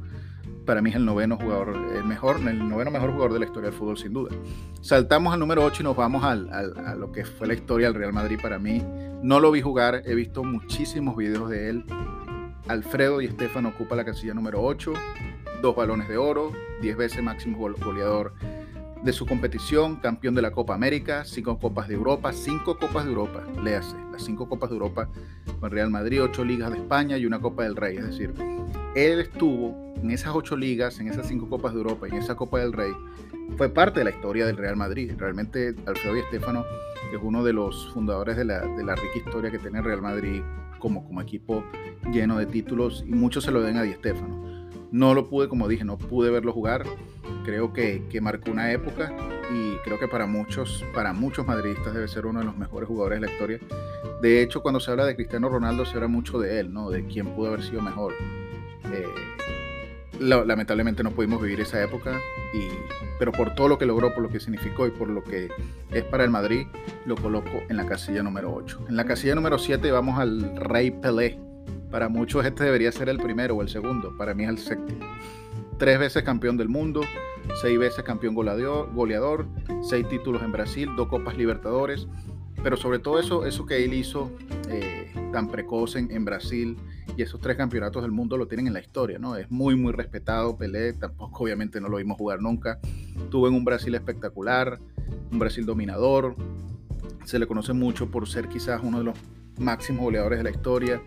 para 0.65 0.83
mí 0.83 0.91
es 0.91 0.97
el 0.97 1.05
noveno 1.05 1.37
jugador, 1.37 1.77
el 1.95 2.05
mejor, 2.05 2.39
el 2.41 2.69
noveno 2.69 2.91
mejor 2.91 3.13
jugador 3.13 3.35
de 3.35 3.39
la 3.39 3.45
historia 3.45 3.71
del 3.71 3.79
fútbol 3.79 3.99
sin 3.99 4.13
duda. 4.13 4.35
Saltamos 4.81 5.33
al 5.33 5.39
número 5.39 5.65
8 5.65 5.83
y 5.83 5.85
nos 5.85 5.97
vamos 5.97 6.25
al, 6.25 6.53
a 6.53 6.95
lo 6.97 7.13
que 7.13 7.25
fue 7.25 7.47
la 7.47 7.55
historia 7.55 7.87
del 7.87 7.95
Real 7.95 8.13
Madrid 8.13 8.39
para 8.43 8.59
mí. 8.59 8.83
No 9.23 9.39
lo 9.39 9.53
vi 9.53 9.61
jugar, 9.61 10.03
he 10.05 10.15
visto 10.15 10.43
muchísimos 10.43 11.17
videos 11.17 11.49
de 11.51 11.71
él. 11.71 11.85
Alfredo 12.67 13.21
y 13.21 13.27
Estefano 13.27 13.69
ocupa 13.69 13.95
la 13.95 14.05
casilla 14.05 14.35
número 14.35 14.61
8 14.61 14.93
dos 15.61 15.75
balones 15.77 16.09
de 16.09 16.17
oro, 16.17 16.53
10 16.81 16.97
veces 16.97 17.23
máximo 17.23 17.59
goleador 17.59 18.35
de 19.07 19.13
su 19.13 19.25
competición, 19.25 19.97
campeón 19.97 20.35
de 20.35 20.43
la 20.43 20.51
Copa 20.51 20.75
América, 20.75 21.25
cinco 21.25 21.61
Copas 21.61 21.87
de 21.87 21.95
Europa, 21.95 22.33
cinco 22.33 22.77
Copas 22.77 23.05
de 23.05 23.11
Europa, 23.11 23.45
léase, 23.63 23.97
las 24.11 24.25
cinco 24.25 24.49
Copas 24.49 24.69
de 24.69 24.75
Europa 24.75 25.09
con 25.61 25.71
Real 25.71 25.91
Madrid, 25.91 26.25
ocho 26.25 26.45
ligas 26.45 26.73
de 26.73 26.79
España 26.79 27.17
y 27.17 27.25
una 27.25 27.39
Copa 27.39 27.63
del 27.63 27.77
Rey. 27.77 27.99
Es 27.99 28.07
decir, 28.09 28.35
él 28.97 29.21
estuvo 29.21 29.95
en 30.03 30.11
esas 30.11 30.35
ocho 30.35 30.57
ligas, 30.57 30.99
en 30.99 31.07
esas 31.07 31.29
cinco 31.29 31.49
Copas 31.49 31.73
de 31.73 31.79
Europa 31.79 32.09
y 32.09 32.11
en 32.11 32.17
esa 32.17 32.35
Copa 32.35 32.59
del 32.59 32.73
Rey, 32.73 32.91
fue 33.57 33.69
parte 33.69 34.01
de 34.01 34.05
la 34.07 34.11
historia 34.11 34.45
del 34.45 34.57
Real 34.57 34.77
Madrid. 34.77 35.13
Realmente 35.17 35.77
Alfredo 35.87 36.17
y 36.17 36.21
Estefano 36.21 36.65
es 37.13 37.21
uno 37.23 37.45
de 37.45 37.53
los 37.53 37.93
fundadores 37.95 38.37
de 38.37 38.45
la, 38.45 38.67
de 38.67 38.83
la 38.83 38.97
rica 38.97 39.19
historia 39.25 39.53
que 39.53 39.61
tiene 39.61 39.79
el 39.79 39.85
Real 39.85 40.03
Madrid 40.03 40.43
como, 40.81 41.05
como 41.07 41.21
equipo 41.21 41.65
lleno 42.11 42.39
de 42.39 42.47
títulos 42.47 43.05
y 43.07 43.13
muchos 43.13 43.45
se 43.45 43.53
lo 43.53 43.63
den 43.63 43.77
a 43.77 43.83
Di 43.83 43.91
Estefano. 43.91 44.56
No 44.91 45.15
lo 45.15 45.29
pude, 45.29 45.49
como 45.49 45.69
dije, 45.69 45.85
no 45.85 45.99
pude 45.99 46.31
verlo 46.31 46.53
jugar. 46.53 46.85
Creo 47.45 47.73
que, 47.73 48.03
marcó 48.21 48.51
una 48.51 48.73
época 48.73 49.13
y 49.53 49.77
creo 49.85 49.99
que 49.99 50.09
para 50.09 50.27
muchos, 50.27 50.85
para 50.95 51.13
muchos 51.13 51.47
madridistas 51.47 51.95
debe 51.95 52.09
ser 52.09 52.27
uno 52.27 52.41
de 52.41 52.47
los 52.47 52.57
mejores 52.57 52.89
jugadores 52.89 53.21
de 53.21 53.27
la 53.27 53.33
historia. 53.33 53.61
De 54.21 54.43
hecho, 54.43 54.63
cuando 54.63 54.81
se 54.81 54.91
habla 54.91 55.05
de 55.05 55.15
Cristiano 55.15 55.49
Ronaldo 55.49 55.85
se 55.85 55.95
habla 55.95 56.09
mucho 56.09 56.39
de 56.39 56.61
él, 56.61 56.73
¿no? 56.73 56.91
De 56.91 57.05
quién 57.07 57.27
pudo 57.35 57.49
haber 57.49 57.63
sido 57.63 57.83
mejor. 57.83 58.15
Eh, 58.93 59.07
lamentablemente 60.21 61.03
no 61.03 61.11
pudimos 61.11 61.43
vivir 61.43 61.61
esa 61.61 61.83
época, 61.83 62.19
y, 62.55 62.69
pero 63.19 63.33
por 63.33 63.55
todo 63.55 63.69
lo 63.69 63.79
que 63.79 63.87
logró, 63.87 64.15
por 64.15 64.23
lo 64.23 64.29
que 64.29 64.41
significó 64.41 64.87
y 64.87 64.91
por 64.91 65.09
lo 65.09 65.23
que 65.23 65.49
es 65.91 66.05
para 66.05 66.25
el 66.25 66.31
Madrid, 66.31 66.67
lo 67.05 67.17
coloco 67.17 67.63
en 67.69 67.77
la 67.77 67.87
casilla 67.87 68.23
número 68.23 68.53
8. 68.55 68.87
En 68.89 68.97
la 68.97 69.05
casilla 69.05 69.35
número 69.35 69.59
7 69.59 69.91
vamos 69.91 70.19
al 70.19 70.57
Rey 70.57 70.91
Pelé, 70.91 71.39
para 71.97 72.11
muchos 72.11 72.45
este 72.45 72.63
debería 72.63 72.93
ser 72.93 73.09
el 73.09 73.17
primero 73.17 73.57
o 73.57 73.63
el 73.63 73.71
segundo, 73.71 74.15
para 74.19 74.35
mí 74.35 74.45
es 74.45 74.51
el 74.51 74.59
séptimo. 74.59 75.01
Tres 75.79 75.99
veces 75.99 76.25
campeón 76.25 76.59
del 76.59 76.69
mundo, 76.69 77.01
seis 77.63 77.79
veces 77.79 78.05
campeón 78.05 78.35
goleador, 78.35 79.47
seis 79.81 80.07
títulos 80.07 80.43
en 80.43 80.53
Brasil, 80.53 80.91
dos 80.95 81.09
Copas 81.09 81.39
Libertadores, 81.39 82.07
pero 82.63 82.77
sobre 82.77 82.99
todo 82.99 83.19
eso, 83.19 83.47
eso 83.47 83.65
que 83.65 83.83
él 83.83 83.95
hizo 83.95 84.31
eh, 84.69 85.11
tan 85.33 85.49
precoz 85.49 85.97
en, 85.97 86.23
Brasil 86.23 86.77
y 87.17 87.23
esos 87.23 87.41
tres 87.41 87.57
campeonatos 87.57 88.03
del 88.03 88.13
mundo 88.13 88.37
lo 88.37 88.47
tienen 88.47 88.67
en 88.67 88.75
la 88.75 88.81
historia, 88.81 89.19
¿no? 89.19 89.35
Es 89.35 89.51
muy, 89.51 89.75
muy 89.75 89.95
respetado, 89.95 90.55
Pelé, 90.59 90.93
tampoco 90.93 91.45
obviamente 91.45 91.81
no 91.81 91.89
lo 91.89 91.97
vimos 91.97 92.19
jugar 92.19 92.43
nunca, 92.43 92.79
tuvo 93.31 93.49
en 93.49 93.55
un 93.55 93.65
Brasil 93.65 93.95
espectacular, 93.95 94.79
un 95.33 95.39
Brasil 95.39 95.65
dominador, 95.65 96.37
se 97.25 97.39
le 97.39 97.47
conoce 97.47 97.73
mucho 97.73 98.11
por 98.11 98.29
ser 98.29 98.51
quizás 98.51 98.83
uno 98.85 98.99
de 98.99 99.05
los 99.05 99.19
máximos 99.59 100.05
goleadores 100.05 100.41
de 100.41 100.45
la 100.45 100.51
historia, 100.51 101.01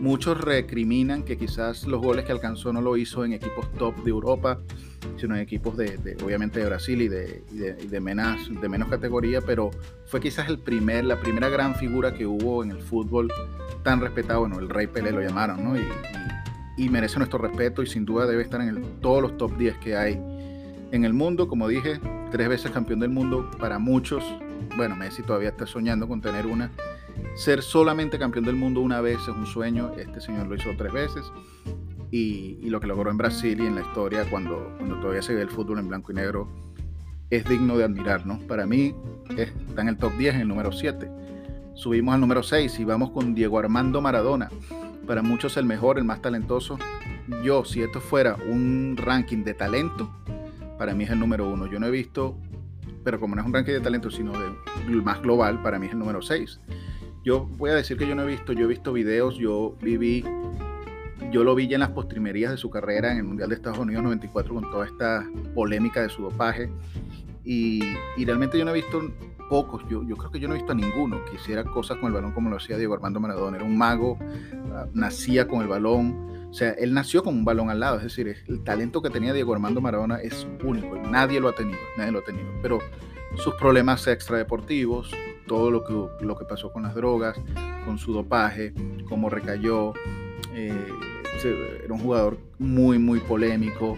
Muchos 0.00 0.40
recriminan 0.40 1.22
que 1.22 1.36
quizás 1.36 1.86
los 1.86 2.00
goles 2.00 2.24
que 2.24 2.32
alcanzó 2.32 2.72
no 2.72 2.82
lo 2.82 2.96
hizo 2.96 3.24
en 3.24 3.32
equipos 3.32 3.70
top 3.72 3.96
de 4.04 4.10
Europa, 4.10 4.60
sino 5.16 5.34
en 5.34 5.40
equipos 5.40 5.76
de, 5.76 6.16
obviamente 6.24 6.60
de 6.60 6.66
Brasil 6.66 7.00
y 7.00 7.08
de, 7.08 7.42
de, 7.50 8.00
menos, 8.00 8.88
categoría, 8.88 9.40
pero 9.40 9.70
fue 10.06 10.20
quizás 10.20 10.48
el 10.48 10.58
primer, 10.58 11.04
la 11.04 11.20
primera 11.20 11.48
gran 11.48 11.74
figura 11.74 12.14
que 12.14 12.26
hubo 12.26 12.62
en 12.62 12.70
el 12.70 12.82
fútbol 12.82 13.32
tan 13.82 14.00
respetado, 14.00 14.40
bueno, 14.40 14.58
el 14.58 14.68
Rey 14.68 14.86
Pelé 14.86 15.12
lo 15.12 15.20
llamaron, 15.20 15.64
¿no? 15.64 15.76
Y, 16.76 16.88
merece 16.88 17.18
nuestro 17.18 17.38
respeto 17.38 17.82
y 17.82 17.86
sin 17.86 18.04
duda 18.04 18.26
debe 18.26 18.42
estar 18.42 18.60
en 18.60 19.00
todos 19.00 19.22
los 19.22 19.36
top 19.36 19.56
10 19.56 19.78
que 19.78 19.96
hay 19.96 20.14
en 20.90 21.04
el 21.04 21.12
mundo, 21.12 21.48
como 21.48 21.68
dije, 21.68 22.00
tres 22.30 22.48
veces 22.48 22.70
campeón 22.72 23.00
del 23.00 23.10
mundo 23.10 23.50
para 23.58 23.78
muchos, 23.78 24.24
bueno, 24.76 24.96
Messi 24.96 25.22
todavía 25.22 25.50
está 25.50 25.66
soñando 25.66 26.08
con 26.08 26.20
tener 26.20 26.46
una, 26.46 26.70
ser 27.34 27.62
solamente 27.62 28.18
campeón 28.18 28.44
del 28.44 28.56
mundo 28.56 28.80
una 28.80 29.00
vez 29.00 29.20
es 29.20 29.28
un 29.28 29.46
sueño. 29.46 29.92
Este 29.96 30.20
señor 30.20 30.46
lo 30.46 30.54
hizo 30.54 30.70
tres 30.76 30.92
veces. 30.92 31.24
Y, 32.10 32.68
lo 32.70 32.80
que 32.80 32.86
logró 32.86 33.10
en 33.10 33.16
Brasil 33.16 33.60
y 33.60 33.66
en 33.66 33.74
la 33.74 33.82
historia, 33.82 34.24
cuando, 34.30 34.74
cuando 34.78 35.00
todavía 35.00 35.22
se 35.22 35.34
ve 35.34 35.42
el 35.42 35.50
fútbol 35.50 35.78
en 35.80 35.88
blanco 35.88 36.12
y 36.12 36.14
negro, 36.14 36.48
es 37.30 37.44
digno 37.44 37.76
de 37.76 37.84
admirar. 37.84 38.26
¿no? 38.26 38.38
Para 38.46 38.66
mí 38.66 38.94
está 39.36 39.82
en 39.82 39.88
el 39.88 39.96
top 39.96 40.16
10, 40.16 40.36
en 40.36 40.40
el 40.42 40.48
número 40.48 40.72
7. 40.72 41.10
Subimos 41.74 42.14
al 42.14 42.20
número 42.20 42.42
6 42.42 42.78
y 42.78 42.84
vamos 42.84 43.10
con 43.10 43.34
Diego 43.34 43.58
Armando 43.58 44.00
Maradona. 44.00 44.48
Para 45.06 45.22
muchos 45.22 45.56
el 45.56 45.64
mejor, 45.64 45.98
el 45.98 46.04
más 46.04 46.22
talentoso. 46.22 46.78
Yo, 47.42 47.64
si 47.64 47.82
esto 47.82 48.00
fuera 48.00 48.36
un 48.36 48.96
ranking 48.96 49.42
de 49.42 49.54
talento, 49.54 50.10
para 50.78 50.94
mí 50.94 51.04
es 51.04 51.10
el 51.10 51.18
número 51.18 51.48
1. 51.48 51.66
Yo 51.66 51.80
no 51.80 51.86
he 51.86 51.90
visto, 51.90 52.36
pero 53.02 53.18
como 53.18 53.34
no 53.34 53.42
es 53.42 53.46
un 53.46 53.52
ranking 53.52 53.72
de 53.72 53.80
talento, 53.80 54.10
sino 54.10 54.32
de 54.32 54.50
más 55.02 55.20
global, 55.20 55.62
para 55.62 55.78
mí 55.78 55.86
es 55.86 55.92
el 55.92 55.98
número 55.98 56.22
6. 56.22 56.60
Yo 57.24 57.46
voy 57.56 57.70
a 57.70 57.74
decir 57.74 57.96
que 57.96 58.06
yo 58.06 58.14
no 58.14 58.22
he 58.22 58.26
visto, 58.26 58.52
yo 58.52 58.66
he 58.66 58.68
visto 58.68 58.92
videos, 58.92 59.36
yo 59.36 59.76
viví, 59.80 60.22
yo 61.32 61.42
lo 61.42 61.54
vi 61.54 61.66
ya 61.66 61.76
en 61.76 61.80
las 61.80 61.90
postrimerías 61.90 62.50
de 62.50 62.58
su 62.58 62.68
carrera 62.68 63.12
en 63.12 63.18
el 63.18 63.24
Mundial 63.24 63.48
de 63.48 63.54
Estados 63.54 63.78
Unidos 63.78 64.04
94 64.04 64.52
con 64.52 64.70
toda 64.70 64.86
esta 64.86 65.26
polémica 65.54 66.02
de 66.02 66.10
su 66.10 66.22
dopaje. 66.22 66.70
Y, 67.42 67.80
realmente 68.24 68.58
yo 68.58 68.66
no 68.66 68.72
he 68.72 68.74
visto 68.74 69.10
pocos, 69.48 69.82
yo, 69.88 70.02
yo 70.04 70.16
creo 70.16 70.30
que 70.30 70.38
yo 70.38 70.48
no 70.48 70.54
he 70.54 70.58
visto 70.58 70.72
a 70.72 70.74
ninguno 70.74 71.24
que 71.24 71.36
hiciera 71.36 71.64
cosas 71.64 71.96
con 71.96 72.08
el 72.08 72.12
balón 72.12 72.32
como 72.32 72.50
lo 72.50 72.56
hacía 72.56 72.76
Diego 72.76 72.92
Armando 72.92 73.20
Maradona. 73.20 73.56
Era 73.56 73.64
un 73.64 73.78
mago, 73.78 74.18
ah, 74.74 74.86
nacía 74.92 75.48
con 75.48 75.62
el 75.62 75.68
balón, 75.68 76.48
o 76.50 76.52
sea, 76.52 76.72
él 76.72 76.92
nació 76.92 77.22
con 77.22 77.34
un 77.34 77.44
balón 77.44 77.70
al 77.70 77.80
lado, 77.80 77.96
es 77.96 78.04
decir, 78.04 78.36
el 78.46 78.62
talento 78.64 79.00
que 79.00 79.08
tenía 79.08 79.32
Diego 79.32 79.54
Armando 79.54 79.80
Maradona 79.80 80.18
es 80.20 80.46
único, 80.62 80.96
nadie 80.96 81.40
lo 81.40 81.48
ha 81.48 81.54
tenido, 81.54 81.78
nadie 81.96 82.12
lo 82.12 82.18
ha 82.18 82.24
tenido. 82.24 82.46
Pero 82.60 82.80
sus 83.36 83.54
problemas 83.54 84.06
extradeportivos, 84.06 85.10
todo 85.46 85.70
lo 85.70 85.84
que, 85.84 86.24
lo 86.24 86.36
que 86.36 86.44
pasó 86.44 86.72
con 86.72 86.84
las 86.84 86.94
drogas, 86.94 87.36
con 87.84 87.98
su 87.98 88.12
dopaje, 88.12 88.72
cómo 89.08 89.30
recayó. 89.30 89.92
Eh, 90.54 90.88
era 91.84 91.92
un 91.92 92.00
jugador 92.00 92.38
muy, 92.58 92.98
muy 92.98 93.20
polémico, 93.20 93.96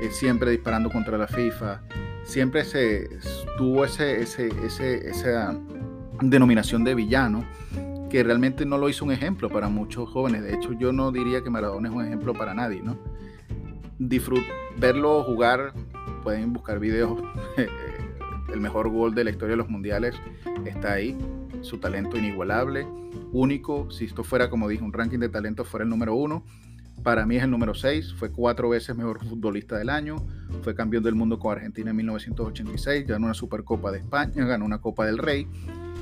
eh, 0.00 0.10
siempre 0.10 0.50
disparando 0.50 0.90
contra 0.90 1.16
la 1.16 1.26
FIFA, 1.26 1.80
siempre 2.24 2.64
se, 2.64 3.08
tuvo 3.56 3.84
ese, 3.84 4.20
ese, 4.20 5.08
esa 5.08 5.58
denominación 6.20 6.84
de 6.84 6.94
villano 6.94 7.44
que 8.10 8.22
realmente 8.22 8.66
no 8.66 8.76
lo 8.76 8.90
hizo 8.90 9.04
un 9.04 9.12
ejemplo 9.12 9.48
para 9.48 9.68
muchos 9.68 10.10
jóvenes. 10.10 10.42
De 10.42 10.54
hecho, 10.54 10.72
yo 10.74 10.92
no 10.92 11.12
diría 11.12 11.42
que 11.42 11.48
Maradona 11.48 11.88
es 11.88 11.94
un 11.94 12.04
ejemplo 12.04 12.34
para 12.34 12.52
nadie, 12.52 12.82
¿no? 12.82 12.98
verlo 14.76 15.22
jugar, 15.22 15.72
pueden 16.22 16.52
buscar 16.52 16.78
videos. 16.78 17.22
el 18.52 18.60
mejor 18.60 18.88
gol 18.88 19.14
de 19.14 19.24
la 19.24 19.30
historia 19.30 19.52
de 19.52 19.56
los 19.56 19.68
mundiales 19.68 20.14
está 20.64 20.94
ahí. 20.94 21.16
Su 21.62 21.78
talento 21.78 22.18
inigualable, 22.18 22.86
único. 23.32 23.90
Si 23.90 24.04
esto 24.04 24.24
fuera, 24.24 24.50
como 24.50 24.68
dije, 24.68 24.82
un 24.82 24.92
ranking 24.92 25.18
de 25.18 25.28
talento, 25.28 25.64
fuera 25.64 25.84
el 25.84 25.90
número 25.90 26.14
uno. 26.14 26.44
Para 27.02 27.26
mí 27.26 27.36
es 27.36 27.42
el 27.42 27.50
número 27.50 27.74
6, 27.74 28.14
fue 28.14 28.30
cuatro 28.30 28.68
veces 28.68 28.96
mejor 28.96 29.24
futbolista 29.24 29.76
del 29.76 29.90
año, 29.90 30.16
fue 30.62 30.74
campeón 30.74 31.02
del 31.02 31.16
mundo 31.16 31.38
con 31.38 31.50
Argentina 31.50 31.90
en 31.90 31.96
1986, 31.96 33.08
ganó 33.08 33.26
una 33.26 33.34
Supercopa 33.34 33.90
de 33.90 33.98
España, 33.98 34.44
ganó 34.44 34.64
una 34.64 34.80
Copa 34.80 35.04
del 35.06 35.18
Rey 35.18 35.48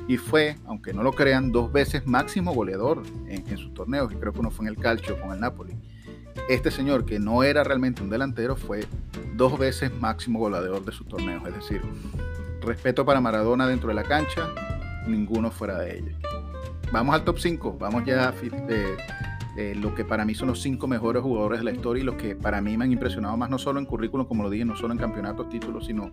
y 0.07 0.17
fue, 0.17 0.57
aunque 0.65 0.93
no 0.93 1.01
lo 1.01 1.13
crean, 1.13 1.51
dos 1.51 1.71
veces 1.71 2.05
máximo 2.05 2.53
goleador 2.53 3.01
en, 3.27 3.57
sus 3.57 3.73
torneos, 3.73 4.11
y 4.11 4.15
creo 4.15 4.33
que 4.33 4.39
uno 4.39 4.51
fue 4.51 4.65
en 4.65 4.69
el 4.69 4.77
Calcio 4.77 5.19
con 5.19 5.31
el 5.31 5.39
Napoli. 5.39 5.73
Este 6.49 6.71
señor, 6.71 7.05
que 7.05 7.19
no 7.19 7.43
era 7.43 7.63
realmente 7.63 8.01
un 8.01 8.09
delantero, 8.09 8.55
fue 8.55 8.85
dos 9.35 9.57
veces 9.57 9.91
máximo 9.99 10.39
goleador 10.39 10.83
de 10.83 10.91
sus 10.91 11.07
torneos, 11.07 11.43
es 11.47 11.55
decir, 11.55 11.81
respeto 12.61 13.05
para 13.05 13.21
Maradona 13.21 13.67
dentro 13.67 13.89
de 13.89 13.95
la 13.95 14.03
cancha, 14.03 14.49
ninguno 15.07 15.51
fuera 15.51 15.77
de 15.79 15.99
ella. 15.99 16.11
Vamos 16.91 17.15
al 17.15 17.23
top 17.23 17.39
5, 17.39 17.77
vamos 17.79 18.03
ya 18.05 18.33
eh, 18.41 18.97
eh, 19.57 19.75
lo 19.75 19.95
que 19.95 20.03
para 20.03 20.25
mí 20.25 20.35
son 20.35 20.49
los 20.49 20.61
cinco 20.61 20.87
mejores 20.87 21.21
jugadores 21.23 21.59
de 21.59 21.65
la 21.65 21.71
historia 21.71 22.01
y 22.01 22.05
los 22.05 22.15
que 22.15 22.35
para 22.35 22.61
mí 22.61 22.77
me 22.77 22.85
han 22.85 22.91
impresionado 22.91 23.37
más, 23.37 23.49
no 23.49 23.57
solo 23.57 23.79
en 23.79 23.85
currículum, 23.85 24.25
como 24.25 24.43
lo 24.43 24.49
dije, 24.49 24.65
no 24.65 24.75
solo 24.75 24.93
en 24.93 24.99
campeonatos, 24.99 25.49
títulos, 25.49 25.85
sino 25.85 26.11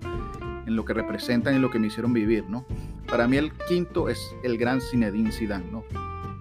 en 0.66 0.76
lo 0.76 0.84
que 0.84 0.94
representan 0.94 1.56
y 1.56 1.58
lo 1.58 1.70
que 1.70 1.78
me 1.78 1.88
hicieron 1.88 2.12
vivir, 2.12 2.44
¿no? 2.48 2.64
Para 3.08 3.26
mí 3.26 3.36
el 3.36 3.52
quinto 3.68 4.08
es 4.08 4.34
el 4.42 4.58
gran 4.58 4.80
Zinedine 4.80 5.32
Zidane, 5.32 5.66
¿no? 5.70 5.84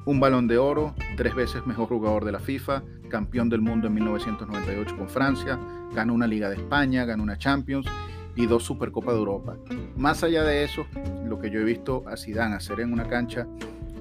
Un 0.08 0.22
balón 0.22 0.48
de 0.48 0.58
oro, 0.58 0.96
tres 1.18 1.36
veces 1.36 1.68
mejor 1.68 1.90
jugador 1.90 2.24
de 2.24 2.32
la 2.32 2.40
FIFA, 2.40 2.82
campeón 3.10 3.50
del 3.50 3.60
mundo 3.60 3.88
en 3.88 3.94
1998 3.96 4.96
con 4.96 5.10
Francia, 5.10 5.60
ganó 5.94 6.14
una 6.14 6.26
Liga 6.26 6.48
de 6.50 6.56
España, 6.56 7.04
ganó 7.04 7.24
una 7.24 7.38
Champions 7.38 7.86
y 8.34 8.46
dos 8.46 8.64
Supercopas 8.64 9.16
de 9.16 9.20
Europa. 9.20 9.58
Más 9.98 10.24
allá 10.24 10.44
de 10.44 10.64
eso, 10.64 10.88
lo 11.26 11.42
que 11.42 11.50
yo 11.50 11.60
he 11.60 11.66
visto 11.66 12.06
a 12.08 12.16
Zidane 12.16 12.56
hacer 12.56 12.80
en 12.80 12.94
una 12.94 13.04
cancha, 13.10 13.48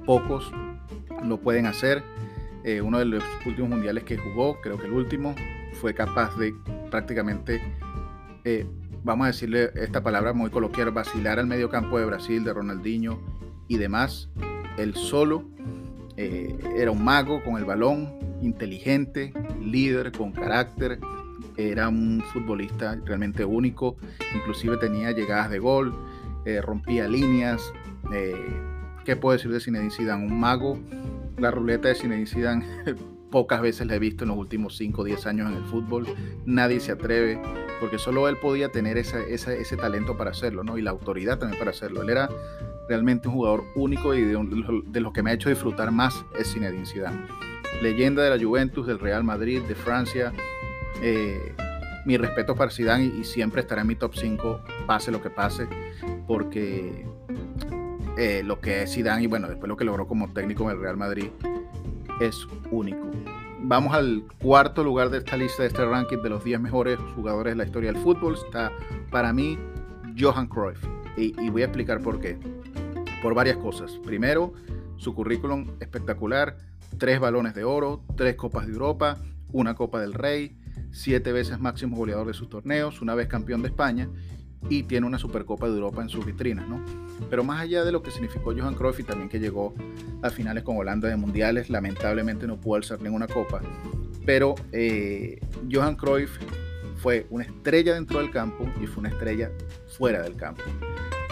pocos 0.04 0.52
lo 1.24 1.40
pueden 1.40 1.66
hacer 1.66 2.04
eh, 2.62 2.80
uno 2.80 3.00
de 3.00 3.06
los 3.06 3.24
últimos 3.44 3.70
mundiales 3.70 4.04
que 4.04 4.16
jugó, 4.16 4.60
creo 4.60 4.78
que 4.78 4.86
el 4.86 4.92
último, 4.92 5.34
fue 5.80 5.92
capaz 5.92 6.36
de 6.36 6.54
prácticamente, 6.88 7.60
eh, 8.44 8.64
vamos 9.02 9.24
a 9.24 9.28
decirle 9.28 9.72
esta 9.74 10.04
palabra 10.04 10.32
muy 10.32 10.50
coloquial, 10.50 10.92
vacilar 10.92 11.40
al 11.40 11.48
medio 11.48 11.68
campo 11.68 11.98
de 11.98 12.04
Brasil, 12.04 12.44
de 12.44 12.52
Ronaldinho 12.52 13.18
y 13.66 13.78
demás. 13.78 14.30
Él 14.78 14.94
solo 14.94 15.42
eh, 16.16 16.56
era 16.76 16.90
un 16.90 17.04
mago 17.04 17.42
con 17.44 17.56
el 17.56 17.64
balón, 17.64 18.18
inteligente, 18.42 19.32
líder, 19.60 20.12
con 20.12 20.32
carácter, 20.32 20.98
era 21.56 21.88
un 21.88 22.22
futbolista 22.32 22.98
realmente 23.04 23.44
único, 23.44 23.96
inclusive 24.34 24.76
tenía 24.76 25.12
llegadas 25.12 25.50
de 25.50 25.58
gol, 25.58 25.94
rompía 26.62 27.08
líneas. 27.08 27.72
¿Qué 29.04 29.16
puedo 29.16 29.36
decir 29.36 29.50
de 29.50 29.58
Zinedine 29.58 29.90
Zidane? 29.90 30.26
Un 30.26 30.38
mago 30.38 30.78
la 31.38 31.50
ruleta 31.50 31.88
de 31.88 31.94
Zinedine 31.94 32.26
Zidane 32.26 32.66
pocas 33.30 33.60
veces 33.60 33.86
la 33.86 33.96
he 33.96 33.98
visto 33.98 34.24
en 34.24 34.28
los 34.28 34.38
últimos 34.38 34.76
5 34.76 35.02
o 35.02 35.04
10 35.04 35.26
años 35.26 35.50
en 35.50 35.56
el 35.58 35.64
fútbol. 35.64 36.06
Nadie 36.46 36.80
se 36.80 36.92
atreve, 36.92 37.40
porque 37.80 37.98
solo 37.98 38.28
él 38.28 38.36
podía 38.38 38.70
tener 38.70 38.96
ese 38.96 39.76
talento 39.76 40.16
para 40.16 40.30
hacerlo, 40.30 40.64
¿no? 40.64 40.78
Y 40.78 40.82
la 40.82 40.90
autoridad 40.90 41.38
también 41.38 41.58
para 41.58 41.72
hacerlo. 41.72 42.02
Él 42.02 42.10
era 42.10 42.30
realmente 42.88 43.28
un 43.28 43.34
jugador 43.34 43.64
único 43.74 44.14
y 44.14 44.22
de, 44.22 45.00
los 45.00 45.12
que 45.12 45.22
me 45.22 45.30
ha 45.30 45.34
hecho 45.34 45.48
disfrutar 45.48 45.90
más 45.90 46.24
es 46.38 46.52
Zinedine 46.52 46.86
Zidane. 46.86 47.26
Leyenda 47.82 48.22
de 48.22 48.36
la 48.36 48.42
Juventus, 48.42 48.86
del 48.86 48.98
Real 48.98 49.24
Madrid, 49.24 49.62
de 49.62 49.74
Francia. 49.74 50.32
Eh, 51.02 51.54
mi 52.04 52.16
respeto 52.16 52.54
para 52.54 52.70
Zidane 52.70 53.04
y, 53.04 53.24
siempre 53.24 53.60
estará 53.60 53.82
en 53.82 53.88
mi 53.88 53.96
top 53.96 54.14
5, 54.14 54.60
pase 54.86 55.10
lo 55.10 55.20
que 55.20 55.28
pase, 55.28 55.66
porque 56.26 57.04
eh, 58.16 58.42
lo 58.44 58.60
que 58.60 58.82
es 58.82 58.94
Zidane 58.94 59.24
y 59.24 59.26
bueno, 59.26 59.48
después 59.48 59.68
lo 59.68 59.76
que 59.76 59.84
logró 59.84 60.06
como 60.06 60.32
técnico 60.32 60.64
en 60.64 60.76
el 60.76 60.80
Real 60.80 60.96
Madrid 60.96 61.28
es 62.20 62.46
único. 62.70 63.10
Vamos 63.68 63.94
al 63.94 64.22
cuarto 64.38 64.84
lugar 64.84 65.10
de 65.10 65.18
esta 65.18 65.36
lista, 65.36 65.62
de 65.62 65.68
este 65.68 65.84
ranking 65.84 66.18
de 66.18 66.30
los 66.30 66.44
10 66.44 66.60
mejores 66.60 66.98
jugadores 67.16 67.54
de 67.54 67.56
la 67.56 67.64
historia 67.64 67.92
del 67.92 68.00
fútbol. 68.00 68.34
Está 68.34 68.70
para 69.10 69.32
mí 69.32 69.58
Johan 70.18 70.46
Cruyff. 70.46 70.78
Y, 71.16 71.34
y 71.40 71.50
voy 71.50 71.62
a 71.62 71.64
explicar 71.64 72.00
por 72.00 72.20
qué. 72.20 72.38
Por 73.26 73.34
varias 73.34 73.56
cosas. 73.56 73.98
Primero, 74.04 74.52
su 74.98 75.12
currículum 75.12 75.72
espectacular. 75.80 76.58
Tres 76.96 77.18
balones 77.18 77.56
de 77.56 77.64
oro, 77.64 78.04
tres 78.16 78.36
copas 78.36 78.68
de 78.68 78.72
Europa, 78.72 79.18
una 79.50 79.74
copa 79.74 80.00
del 80.00 80.14
Rey, 80.14 80.56
siete 80.92 81.32
veces 81.32 81.58
máximo 81.58 81.96
goleador 81.96 82.28
de 82.28 82.34
sus 82.34 82.48
torneos, 82.48 83.02
una 83.02 83.16
vez 83.16 83.26
campeón 83.26 83.62
de 83.62 83.68
España 83.70 84.08
y 84.70 84.84
tiene 84.84 85.08
una 85.08 85.18
Supercopa 85.18 85.66
de 85.66 85.74
Europa 85.74 86.02
en 86.02 86.08
sus 86.08 86.24
vitrinas, 86.24 86.68
¿no? 86.68 86.80
Pero 87.28 87.42
más 87.42 87.62
allá 87.62 87.84
de 87.84 87.90
lo 87.90 88.00
que 88.00 88.12
significó 88.12 88.54
Johan 88.56 88.76
Cruyff 88.76 89.00
y 89.00 89.02
también 89.02 89.28
que 89.28 89.40
llegó 89.40 89.74
a 90.22 90.30
finales 90.30 90.62
con 90.62 90.76
Holanda 90.76 91.08
de 91.08 91.16
mundiales, 91.16 91.68
lamentablemente 91.68 92.46
no 92.46 92.60
pudo 92.60 92.76
alzar 92.76 93.02
ninguna 93.02 93.26
copa, 93.26 93.60
pero 94.24 94.54
eh, 94.70 95.40
Johan 95.68 95.96
Cruyff 95.96 96.38
fue 96.98 97.26
una 97.30 97.42
estrella 97.42 97.94
dentro 97.94 98.20
del 98.20 98.30
campo 98.30 98.72
y 98.80 98.86
fue 98.86 99.00
una 99.00 99.08
estrella 99.08 99.50
fuera 99.88 100.22
del 100.22 100.36
campo. 100.36 100.62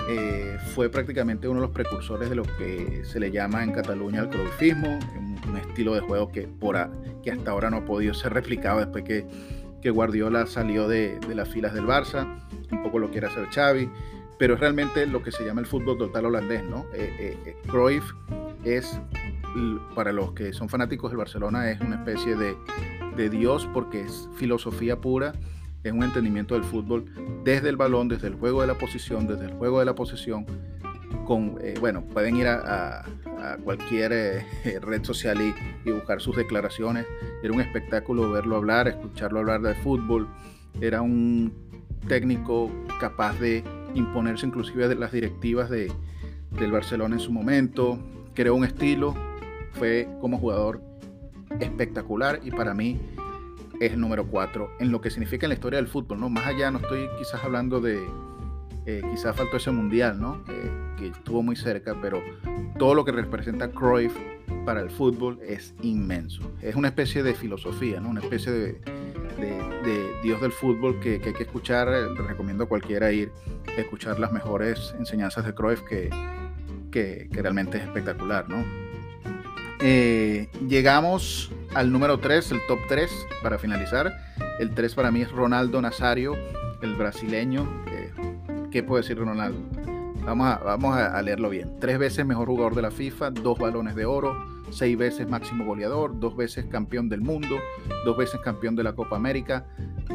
Eh, 0.08 0.58
fue 0.74 0.90
prácticamente 0.90 1.48
uno 1.48 1.60
de 1.60 1.66
los 1.66 1.74
precursores 1.74 2.28
de 2.28 2.36
lo 2.36 2.42
que 2.42 3.02
se 3.04 3.18
le 3.18 3.30
llama 3.30 3.64
en 3.64 3.72
Cataluña 3.72 4.20
el 4.20 4.28
cruyffismo, 4.28 4.98
un, 5.18 5.34
estilo 5.56 5.94
de 5.94 6.00
juego 6.00 6.30
que, 6.30 6.42
por 6.42 6.76
que 7.22 7.30
hasta 7.30 7.50
ahora 7.50 7.70
no 7.70 7.78
ha 7.78 7.84
podido 7.84 8.12
ser 8.14 8.32
replicado 8.32 8.80
después 8.80 9.04
que, 9.04 9.26
Guardiola 9.90 10.46
salió 10.46 10.88
de, 10.88 11.20
las 11.34 11.50
filas 11.50 11.74
del 11.74 11.84
Barça 11.84 12.42
un 12.72 12.82
poco 12.82 12.98
lo 12.98 13.10
quiere 13.10 13.26
hacer 13.26 13.46
Xavi, 13.50 13.90
pero 14.38 14.54
es 14.54 14.60
realmente 14.60 15.06
lo 15.06 15.22
que 15.22 15.30
se 15.30 15.44
llama 15.44 15.60
el 15.60 15.66
fútbol 15.66 15.98
total 15.98 16.26
holandés, 16.26 16.64
¿no? 16.64 16.86
Eh, 16.94 17.14
eh, 17.18 17.38
eh, 17.46 17.56
Cruyff 17.66 18.04
es, 18.64 18.98
para 19.94 20.12
los 20.12 20.32
que 20.32 20.52
son 20.52 20.68
fanáticos 20.68 21.10
del 21.10 21.18
Barcelona, 21.18 21.70
es 21.70 21.80
una 21.80 21.96
especie 21.96 22.34
de 22.34 23.28
Dios 23.28 23.68
porque 23.72 24.00
es 24.00 24.28
filosofía 24.36 25.00
pura, 25.00 25.34
es 25.84 25.92
un 25.92 26.02
entendimiento 26.02 26.54
del 26.54 26.64
fútbol 26.64 27.04
desde 27.44 27.68
el 27.68 27.76
balón, 27.76 28.08
desde 28.08 28.28
el 28.28 28.34
juego 28.34 28.62
de 28.62 28.66
la 28.66 28.74
posición, 28.74 29.26
desde 29.26 29.44
el 29.44 29.52
juego 29.52 29.78
de 29.78 29.84
la 29.84 29.94
posesión, 29.94 30.46
con, 31.26 31.58
bueno, 31.80 32.02
pueden 32.02 32.36
ir 32.36 32.48
a, 32.48 33.04
cualquier 33.62 34.42
red 34.80 35.04
social 35.04 35.38
y, 35.40 35.54
y, 35.88 35.92
buscar 35.92 36.20
sus 36.20 36.34
declaraciones. 36.34 37.06
Era 37.42 37.52
un 37.52 37.60
espectáculo 37.60 38.30
verlo 38.30 38.56
hablar, 38.56 38.88
escucharlo 38.88 39.40
hablar 39.40 39.60
de 39.60 39.74
fútbol. 39.74 40.26
Era 40.80 41.02
un 41.02 41.52
técnico 42.08 42.70
capaz 43.00 43.38
de 43.38 43.62
imponerse 43.94 44.46
inclusive 44.46 44.88
de 44.88 44.94
las 44.94 45.12
directivas 45.12 45.68
de, 45.68 45.92
del 46.58 46.72
Barcelona 46.72 47.16
en 47.16 47.20
su 47.20 47.32
momento, 47.32 47.98
creó 48.34 48.54
un 48.54 48.64
estilo, 48.64 49.14
fue 49.72 50.08
como 50.20 50.38
jugador 50.38 50.80
espectacular 51.60 52.40
y 52.42 52.50
para 52.50 52.74
mí 52.74 52.98
es 53.80 53.92
el 53.92 54.00
número 54.00 54.26
4 54.26 54.76
en 54.80 54.92
lo 54.92 55.00
que 55.00 55.10
significa 55.10 55.46
en 55.46 55.50
la 55.50 55.54
historia 55.54 55.78
del 55.78 55.88
fútbol, 55.88 56.20
¿no? 56.20 56.28
Más 56.28 56.46
allá 56.46 56.70
no 56.70 56.78
estoy 56.78 57.08
quizás 57.18 57.42
hablando 57.44 57.80
de, 57.80 57.98
eh, 58.86 59.02
quizás 59.10 59.34
faltó 59.34 59.56
ese 59.56 59.70
mundial, 59.70 60.20
¿no? 60.20 60.44
Eh, 60.48 60.70
que 60.98 61.06
estuvo 61.08 61.42
muy 61.42 61.56
cerca, 61.56 61.96
pero 62.02 62.22
todo 62.78 62.94
lo 62.94 63.04
que 63.04 63.12
representa 63.12 63.70
Cruyff 63.70 64.14
para 64.66 64.80
el 64.80 64.90
fútbol 64.90 65.40
es 65.46 65.74
inmenso. 65.82 66.52
Es 66.60 66.74
una 66.76 66.88
especie 66.88 67.22
de 67.22 67.34
filosofía, 67.34 68.00
¿no? 68.00 68.10
Una 68.10 68.20
especie 68.20 68.52
de, 68.52 68.80
de, 69.38 70.12
Dios 70.22 70.40
del 70.40 70.52
fútbol 70.52 71.00
que, 71.00 71.20
hay 71.24 71.32
que 71.32 71.42
escuchar. 71.42 71.88
Eh, 71.88 72.10
le 72.10 72.22
recomiendo 72.22 72.64
a 72.64 72.68
cualquiera 72.68 73.10
ir 73.10 73.32
a 73.66 73.80
escuchar 73.80 74.18
las 74.20 74.32
mejores 74.32 74.94
enseñanzas 74.98 75.46
de 75.46 75.54
Cruyff 75.54 75.80
que, 75.82 76.10
que, 76.90 77.28
realmente 77.32 77.78
es 77.78 77.84
espectacular, 77.84 78.48
¿no? 78.48 78.83
Eh, 79.86 80.48
llegamos 80.66 81.52
al 81.74 81.92
número 81.92 82.18
3, 82.18 82.52
el 82.52 82.66
top 82.66 82.78
3 82.88 83.10
para 83.42 83.58
finalizar. 83.58 84.16
El 84.58 84.70
3 84.70 84.94
para 84.94 85.10
mí 85.10 85.20
es 85.20 85.30
Ronaldo 85.30 85.82
Nazario, 85.82 86.38
el 86.80 86.94
brasileño. 86.94 87.68
Eh, 87.92 88.10
¿Qué 88.70 88.82
puedo 88.82 89.02
decir 89.02 89.18
Ronaldo? 89.18 89.58
Vamos 90.24 90.46
a, 90.46 90.56
vamos 90.56 90.96
a 90.96 91.20
leerlo 91.20 91.50
bien. 91.50 91.78
Tres 91.80 91.98
veces 91.98 92.24
mejor 92.24 92.48
jugador 92.48 92.74
de 92.74 92.80
la 92.80 92.90
FIFA, 92.90 93.32
dos 93.32 93.58
balones 93.58 93.94
de 93.94 94.06
oro, 94.06 94.34
seis 94.70 94.96
veces 94.96 95.28
máximo 95.28 95.66
goleador, 95.66 96.18
dos 96.18 96.34
veces 96.34 96.64
campeón 96.64 97.10
del 97.10 97.20
mundo, 97.20 97.58
dos 98.06 98.16
veces 98.16 98.40
campeón 98.40 98.76
de 98.76 98.84
la 98.84 98.94
Copa 98.94 99.16
América, 99.16 99.66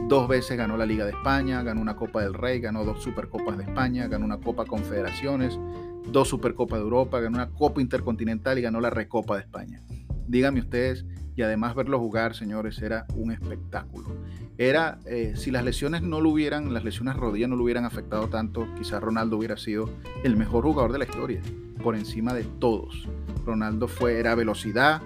dos 0.08 0.28
veces 0.28 0.58
ganó 0.58 0.78
la 0.78 0.88
Liga 0.88 1.06
de 1.06 1.12
España, 1.12 1.62
ganó 1.62 1.80
una 1.80 1.96
Copa 1.96 2.22
del 2.24 2.34
Rey, 2.34 2.60
ganó 2.60 2.84
dos 2.86 3.04
Supercopas 3.04 3.58
de 3.58 3.66
España, 3.66 4.08
ganó 4.08 4.26
una 4.26 4.40
Copa 4.40 4.66
Confederaciones, 4.66 5.60
dos 6.08 6.28
Supercopas 6.28 6.80
de 6.80 6.84
Europa, 6.84 7.20
ganó 7.20 7.38
una 7.38 7.50
Copa 7.50 7.82
Intercontinental 7.82 8.58
y 8.58 8.62
ganó 8.62 8.80
la 8.82 8.90
Recopa 8.90 9.36
de 9.36 9.42
España. 9.42 9.82
Díganme 10.28 10.60
ustedes, 10.60 11.06
y 11.36 11.42
además 11.42 11.74
verlo 11.74 12.00
jugar, 12.00 12.36
señores, 12.36 12.82
era 12.82 13.06
un 13.16 13.32
espectáculo. 13.32 14.10
Era, 14.58 15.00
eh, 15.06 15.36
si 15.38 15.52
las 15.52 15.64
lesiones 15.64 16.02
no 16.02 16.20
lo 16.20 16.32
hubieran, 16.32 16.74
las 16.74 16.84
lesiones 16.84 17.16
rodillas 17.16 17.50
no 17.50 17.56
lo 17.56 17.64
hubieran 17.64 17.86
afectado 17.86 18.28
tanto, 18.28 18.68
quizás 18.78 19.02
Ronaldo 19.02 19.38
hubiera 19.38 19.56
sido 19.56 19.90
el 20.26 20.36
mejor 20.36 20.66
jugador 20.66 20.92
de 20.92 21.00
la 21.00 21.06
historia, 21.06 21.42
por 21.82 21.96
encima 21.96 22.34
de 22.34 22.44
todos. 22.44 23.08
Ronaldo 23.46 23.88
fue, 23.88 24.20
era 24.20 24.36
velocidad, 24.36 25.02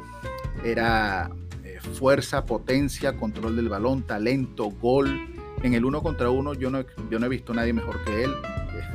era 0.63 1.29
eh, 1.63 1.77
fuerza, 1.79 2.45
potencia, 2.45 3.15
control 3.15 3.55
del 3.55 3.69
balón, 3.69 4.01
talento, 4.01 4.71
gol. 4.71 5.27
En 5.61 5.75
el 5.75 5.85
uno 5.85 6.01
contra 6.01 6.31
uno 6.31 6.55
yo 6.55 6.71
no, 6.71 6.83
yo 7.11 7.19
no 7.19 7.27
he 7.27 7.29
visto 7.29 7.53
nadie 7.53 7.73
mejor 7.73 8.03
que 8.05 8.23
él. 8.23 8.31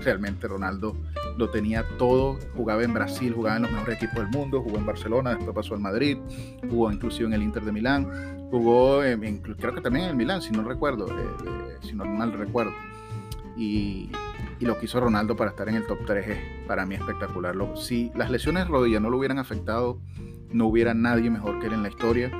Realmente 0.02 0.48
Ronaldo 0.48 0.96
lo 1.38 1.48
tenía 1.50 1.84
todo. 1.96 2.38
Jugaba 2.56 2.82
en 2.82 2.92
Brasil, 2.92 3.32
jugaba 3.32 3.56
en 3.56 3.62
los 3.62 3.72
mejores 3.72 3.96
equipos 3.96 4.16
del 4.16 4.28
mundo, 4.28 4.60
jugó 4.60 4.76
en 4.76 4.86
Barcelona, 4.86 5.30
después 5.30 5.54
pasó 5.54 5.74
al 5.74 5.80
Madrid, 5.80 6.18
jugó 6.68 6.92
inclusive 6.92 7.26
en 7.26 7.34
el 7.34 7.42
Inter 7.42 7.64
de 7.64 7.72
Milán, 7.72 8.48
jugó 8.50 9.02
en, 9.04 9.38
creo 9.38 9.74
que 9.74 9.80
también 9.80 10.04
en 10.06 10.10
el 10.10 10.16
Milán, 10.16 10.42
si 10.42 10.50
no 10.50 10.62
recuerdo, 10.62 11.06
eh, 11.06 11.22
eh, 11.46 11.76
si 11.80 11.94
no 11.94 12.04
mal 12.04 12.32
recuerdo. 12.32 12.72
Y, 13.56 14.10
y, 14.60 14.64
lo 14.64 14.78
que 14.78 14.84
hizo 14.84 15.00
Ronaldo 15.00 15.34
para 15.36 15.50
estar 15.50 15.68
en 15.68 15.76
el 15.76 15.86
top 15.86 15.98
3 16.06 16.28
es 16.28 16.38
para 16.66 16.86
mí 16.86 16.94
espectacular. 16.94 17.56
si 17.76 18.12
las 18.14 18.30
lesiones 18.30 18.64
de 18.64 18.70
rodilla 18.70 19.00
no 19.00 19.10
lo 19.10 19.18
hubieran 19.18 19.38
afectado, 19.38 19.98
no 20.52 20.66
hubiera 20.66 20.94
nadie 20.94 21.30
mejor 21.30 21.58
que 21.58 21.66
él 21.66 21.72
en 21.72 21.82
la 21.82 21.88
historia 21.88 22.30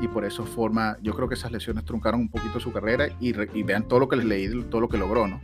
y 0.00 0.08
por 0.08 0.24
eso 0.24 0.44
forma, 0.44 0.96
yo 1.02 1.14
creo 1.14 1.28
que 1.28 1.34
esas 1.34 1.50
lesiones 1.50 1.84
truncaron 1.84 2.20
un 2.20 2.28
poquito 2.28 2.60
su 2.60 2.72
carrera 2.72 3.08
y, 3.20 3.32
vean 3.62 3.88
todo 3.88 4.00
lo 4.00 4.08
que 4.08 4.16
les 4.16 4.24
leí, 4.24 4.64
todo 4.64 4.80
lo 4.80 4.88
que 4.88 4.98
logró, 4.98 5.26
¿no? 5.26 5.40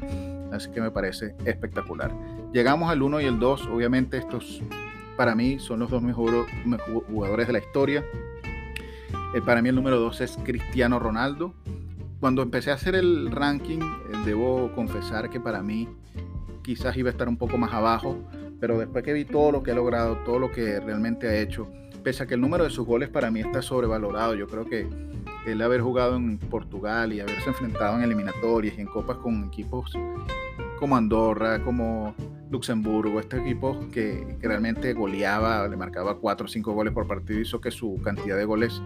Así 0.52 0.70
que 0.70 0.80
me 0.80 0.90
parece 0.90 1.34
espectacular. 1.44 2.12
Llegamos 2.52 2.90
al 2.90 3.02
1 3.02 3.20
y 3.20 3.24
el 3.24 3.38
2, 3.38 3.66
obviamente 3.66 4.18
estos 4.18 4.62
para 5.18 5.34
mí 5.34 5.58
son 5.58 5.80
los 5.80 5.90
dos 5.90 6.00
mejores 6.00 6.44
jugadores 7.08 7.48
de 7.48 7.52
la 7.52 7.58
historia. 7.58 8.04
Eh, 9.34 9.42
para 9.44 9.60
mí 9.60 9.68
el 9.68 9.74
número 9.74 9.98
2 9.98 10.20
es 10.20 10.38
Cristiano 10.44 11.00
Ronaldo. 11.00 11.54
Cuando 12.20 12.40
empecé 12.40 12.70
a 12.70 12.74
hacer 12.74 12.94
el 12.94 13.30
ranking, 13.30 13.80
eh, 13.80 14.16
debo 14.24 14.72
confesar 14.74 15.28
que 15.28 15.40
para 15.40 15.60
mí 15.60 15.88
quizás 16.62 16.96
iba 16.96 17.08
a 17.08 17.12
estar 17.12 17.28
un 17.28 17.36
poco 17.36 17.58
más 17.58 17.72
abajo, 17.72 18.16
pero 18.60 18.78
después 18.78 19.02
que 19.04 19.12
vi 19.12 19.24
todo 19.24 19.50
lo 19.50 19.62
que 19.62 19.72
ha 19.72 19.74
logrado, 19.74 20.18
todo 20.18 20.38
lo 20.38 20.52
que 20.52 20.78
realmente 20.78 21.26
ha 21.28 21.36
hecho, 21.36 21.68
pese 22.04 22.22
a 22.22 22.26
que 22.26 22.34
el 22.34 22.40
número 22.40 22.64
de 22.64 22.70
sus 22.70 22.86
goles 22.86 23.08
para 23.08 23.30
mí 23.30 23.40
está 23.40 23.60
sobrevalorado, 23.60 24.34
yo 24.34 24.46
creo 24.46 24.66
que 24.66 24.86
el 25.52 25.62
haber 25.62 25.80
jugado 25.80 26.16
en 26.16 26.38
Portugal 26.38 27.12
y 27.12 27.20
haberse 27.20 27.48
enfrentado 27.48 27.96
en 27.96 28.02
eliminatorias 28.02 28.76
y 28.78 28.80
en 28.80 28.86
copas 28.86 29.18
con 29.18 29.44
equipos 29.44 29.92
como 30.78 30.96
Andorra, 30.96 31.62
como 31.62 32.14
Luxemburgo, 32.50 33.20
este 33.20 33.38
equipo 33.38 33.78
que, 33.92 34.36
realmente 34.40 34.92
goleaba, 34.92 35.66
le 35.68 35.76
marcaba 35.76 36.18
4 36.18 36.46
o 36.46 36.48
5 36.48 36.72
goles 36.72 36.92
por 36.92 37.06
partido, 37.06 37.40
hizo 37.40 37.60
que 37.60 37.70
su 37.70 38.00
cantidad 38.02 38.36
de 38.36 38.44
goles 38.44 38.80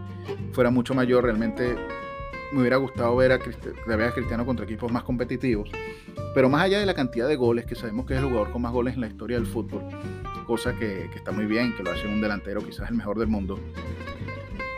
fuera 0.52 0.71
mucho 0.71 0.95
mayor. 0.95 1.25
Realmente 1.25 1.76
me 2.52 2.61
hubiera 2.61 2.76
gustado 2.76 3.14
ver 3.16 3.33
a, 3.33 3.38
Cristiano 3.38 4.45
contra 4.45 4.64
equipos 4.64 4.90
más 4.90 5.04
competitivos. 5.04 5.71
Pero 6.35 6.49
más 6.49 6.62
allá 6.62 6.81
de 6.81 6.87
la 6.87 6.95
cantidad 6.95 7.28
de 7.28 7.37
goles, 7.37 7.66
que 7.66 7.75
sabemos 7.75 8.07
que 8.07 8.14
es 8.14 8.21
el 8.21 8.26
jugador 8.26 8.50
con 8.50 8.62
más 8.62 8.73
goles 8.73 8.95
en 8.95 9.02
la 9.02 9.07
historia 9.07 9.37
del 9.37 9.47
fútbol, 9.47 9.83
cosa 10.47 10.75
que 10.75 11.11
está 11.14 11.31
muy 11.31 11.45
bien, 11.45 11.75
que 11.76 11.83
lo 11.83 11.90
hace 11.90 12.09
un 12.09 12.21
delantero 12.21 12.62
quizás 12.62 12.88
el 12.88 12.97
mejor 12.97 13.19
del 13.19 13.28
mundo. 13.28 13.59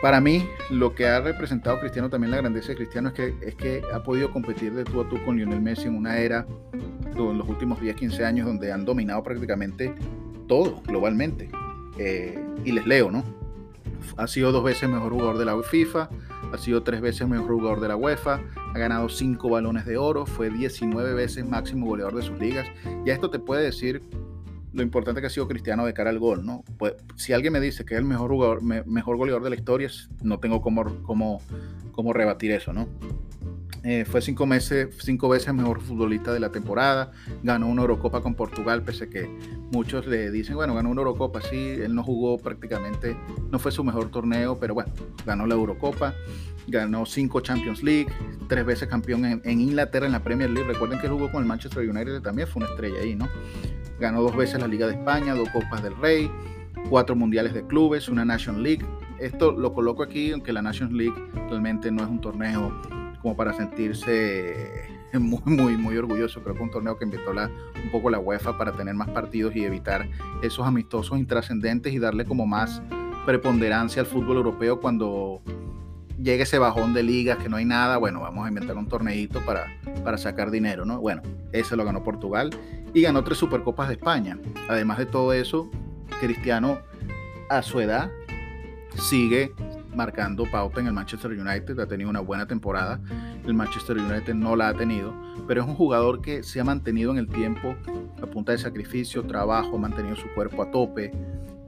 Para 0.01 0.21
mí, 0.21 0.47
lo 0.69 0.93
que 0.93 1.07
ha 1.07 1.21
representado 1.21 1.79
Cristiano, 1.79 2.09
también 2.09 2.31
la 2.31 2.37
grandeza 2.37 2.69
de 2.69 2.75
Cristiano, 2.75 3.09
es 3.09 3.13
que, 3.13 3.33
es 3.41 3.55
que 3.55 3.81
ha 3.93 4.03
podido 4.03 4.31
competir 4.31 4.73
de 4.73 4.83
tú 4.83 5.01
a 5.01 5.09
tú 5.09 5.23
con 5.23 5.37
Lionel 5.37 5.61
Messi 5.61 5.87
en 5.87 5.95
una 5.95 6.17
era, 6.17 6.45
en 7.15 7.37
los 7.37 7.47
últimos 7.47 7.79
10, 7.79 7.95
15 7.95 8.25
años, 8.25 8.45
donde 8.45 8.71
han 8.71 8.85
dominado 8.85 9.23
prácticamente 9.23 9.95
todo 10.47 10.81
globalmente. 10.85 11.49
Eh, 11.97 12.39
y 12.63 12.71
les 12.73 12.85
leo, 12.85 13.09
¿no? 13.09 13.23
Ha 14.17 14.27
sido 14.27 14.51
dos 14.51 14.63
veces 14.63 14.89
mejor 14.89 15.13
jugador 15.13 15.37
de 15.37 15.45
la 15.45 15.61
FIFA, 15.63 16.09
ha 16.51 16.57
sido 16.57 16.83
tres 16.83 17.01
veces 17.01 17.27
mejor 17.27 17.53
jugador 17.53 17.79
de 17.79 17.87
la 17.87 17.95
UEFA, 17.95 18.41
ha 18.73 18.77
ganado 18.77 19.09
cinco 19.09 19.49
balones 19.49 19.85
de 19.85 19.97
oro, 19.97 20.25
fue 20.25 20.49
19 20.49 21.13
veces 21.13 21.47
máximo 21.47 21.87
goleador 21.87 22.15
de 22.15 22.21
sus 22.21 22.37
ligas. 22.37 22.67
Ya 23.05 23.13
esto 23.13 23.29
te 23.29 23.39
puede 23.39 23.63
decir 23.63 24.03
lo 24.75 24.83
importante 24.83 25.21
que 25.21 25.27
ha 25.27 25.29
sido 25.29 25.47
Cristiano 25.47 25.85
de 25.85 25.93
cara 25.93 26.09
al 26.09 26.19
gol, 26.19 26.45
¿no? 26.45 26.63
Pues, 26.77 26.95
si 27.15 27.31
alguien 27.33 27.53
me 27.53 27.61
dice 27.61 27.85
que 27.85 27.95
es 27.95 27.99
el 27.99 28.05
mejor 28.05 28.29
jugador, 28.29 28.61
mejor 28.61 29.15
goleador 29.17 29.43
de 29.43 29.49
la 29.49 29.55
historia, 29.55 29.89
no 30.21 30.39
tengo 30.39 30.61
cómo, 30.61 31.01
cómo, 31.03 31.41
cómo 31.93 32.13
rebatir 32.13 32.51
eso, 32.51 32.73
¿no? 32.73 32.87
Eh, 33.87 34.03
fue 34.03 34.19
cinco, 34.19 34.47
meses, 34.47 34.89
cinco 34.99 35.29
veces 35.29 35.53
mejor 35.53 35.79
futbolista 35.79 36.33
de 36.33 36.39
la 36.39 36.51
temporada, 36.51 37.11
ganó 37.43 37.67
una 37.67 37.83
Eurocopa 37.83 38.21
con 38.21 38.33
Portugal, 38.33 38.81
pese 38.81 39.03
a 39.03 39.09
que 39.11 39.29
muchos 39.71 40.07
le 40.07 40.31
dicen, 40.31 40.55
bueno, 40.55 40.73
ganó 40.73 40.89
una 40.89 41.01
Eurocopa, 41.01 41.39
sí, 41.39 41.69
él 41.69 41.93
no 41.93 42.01
jugó 42.01 42.39
prácticamente, 42.39 43.15
no 43.51 43.59
fue 43.59 43.71
su 43.71 43.83
mejor 43.83 44.09
torneo, 44.09 44.57
pero 44.59 44.73
bueno, 44.73 44.91
ganó 45.23 45.45
la 45.45 45.53
Eurocopa, 45.53 46.15
ganó 46.67 47.05
cinco 47.05 47.41
Champions 47.41 47.83
League, 47.83 48.07
tres 48.49 48.65
veces 48.65 48.87
campeón 48.87 49.23
en, 49.43 49.61
Inglaterra 49.61 50.07
en 50.07 50.13
la 50.13 50.23
Premier 50.23 50.49
League, 50.49 50.67
recuerden 50.67 50.99
que 50.99 51.07
jugó 51.07 51.31
con 51.31 51.43
el 51.43 51.47
Manchester 51.47 51.87
United 51.87 52.21
también, 52.23 52.47
fue 52.47 52.63
una 52.63 52.71
estrella 52.71 52.97
ahí, 53.03 53.13
¿no? 53.13 53.29
Ganó 53.99 54.23
dos 54.23 54.35
veces 54.35 54.59
la 54.59 54.67
Liga 54.67 54.87
de 54.87 54.93
España, 54.93 55.35
dos 55.35 55.49
Copas 55.49 55.83
del 55.83 55.95
Rey, 55.97 56.31
cuatro 56.89 57.15
Mundiales 57.15 57.53
de 57.53 57.63
Clubes, 57.67 58.09
una 58.09 58.25
National 58.25 58.63
League. 58.63 58.83
Esto 59.19 59.51
lo 59.51 59.73
coloco 59.73 60.01
aquí, 60.01 60.31
aunque 60.31 60.51
la 60.51 60.63
National 60.63 60.97
League 60.97 61.15
realmente 61.49 61.91
no 61.91 62.03
es 62.03 62.09
un 62.09 62.19
torneo 62.19 62.73
como 63.25 63.35
para 63.35 63.53
sentirse 63.53 64.87
muy, 65.19 65.41
muy, 65.45 65.77
muy 65.77 65.97
orgulloso. 65.97 66.43
Creo 66.43 66.53
que 66.53 66.61
un 66.61 66.69
torneo 66.69 66.95
que 66.95 67.05
invitó 67.05 67.33
la, 67.33 67.49
un 67.83 67.89
poco 67.91 68.11
la 68.11 68.19
UEFA 68.19 68.55
para 68.55 68.71
tener 68.71 68.93
más 68.93 69.09
partidos 69.09 69.55
y 69.55 69.63
evitar 69.63 70.07
esos 70.43 70.67
amistosos 70.67 71.17
intrascendentes 71.17 71.91
y 71.91 71.97
darle 71.97 72.25
como 72.25 72.45
más 72.45 72.83
preponderancia 73.25 74.03
al 74.03 74.05
fútbol 74.05 74.37
europeo 74.37 74.79
cuando 74.79 75.41
llegue 76.21 76.43
ese 76.43 76.59
bajón 76.59 76.93
de 76.93 77.01
ligas 77.01 77.39
que 77.39 77.49
no 77.49 77.57
hay 77.57 77.65
nada. 77.65 77.97
Bueno, 77.97 78.21
vamos 78.21 78.45
a 78.45 78.49
inventar 78.49 78.77
un 78.77 78.87
torneito 78.87 79.43
para, 79.43 79.75
para 80.03 80.19
sacar 80.19 80.51
dinero, 80.51 80.85
¿no? 80.85 80.99
Bueno, 80.99 81.23
ese 81.51 81.75
lo 81.75 81.83
ganó 81.83 82.03
Portugal 82.03 82.51
y 82.93 83.01
ganó 83.01 83.23
tres 83.23 83.39
Supercopas 83.39 83.87
de 83.87 83.95
España. 83.95 84.37
Además 84.69 84.99
de 84.99 85.07
todo 85.07 85.33
eso, 85.33 85.67
Cristiano 86.19 86.77
a 87.49 87.63
su 87.63 87.79
edad 87.79 88.11
sigue 88.99 89.51
marcando 89.95 90.45
pauta 90.49 90.79
en 90.79 90.87
el 90.87 90.93
Manchester 90.93 91.31
United, 91.31 91.79
ha 91.79 91.87
tenido 91.87 92.09
una 92.09 92.19
buena 92.19 92.45
temporada, 92.45 92.99
el 93.45 93.53
Manchester 93.53 93.97
United 93.97 94.33
no 94.33 94.55
la 94.55 94.69
ha 94.69 94.73
tenido, 94.73 95.13
pero 95.47 95.61
es 95.61 95.67
un 95.67 95.75
jugador 95.75 96.21
que 96.21 96.43
se 96.43 96.59
ha 96.59 96.63
mantenido 96.63 97.11
en 97.11 97.17
el 97.17 97.27
tiempo 97.27 97.75
a 98.21 98.25
punta 98.27 98.51
de 98.51 98.57
sacrificio, 98.57 99.23
trabajo, 99.23 99.75
ha 99.75 99.79
mantenido 99.79 100.15
su 100.15 100.27
cuerpo 100.33 100.63
a 100.63 100.71
tope. 100.71 101.11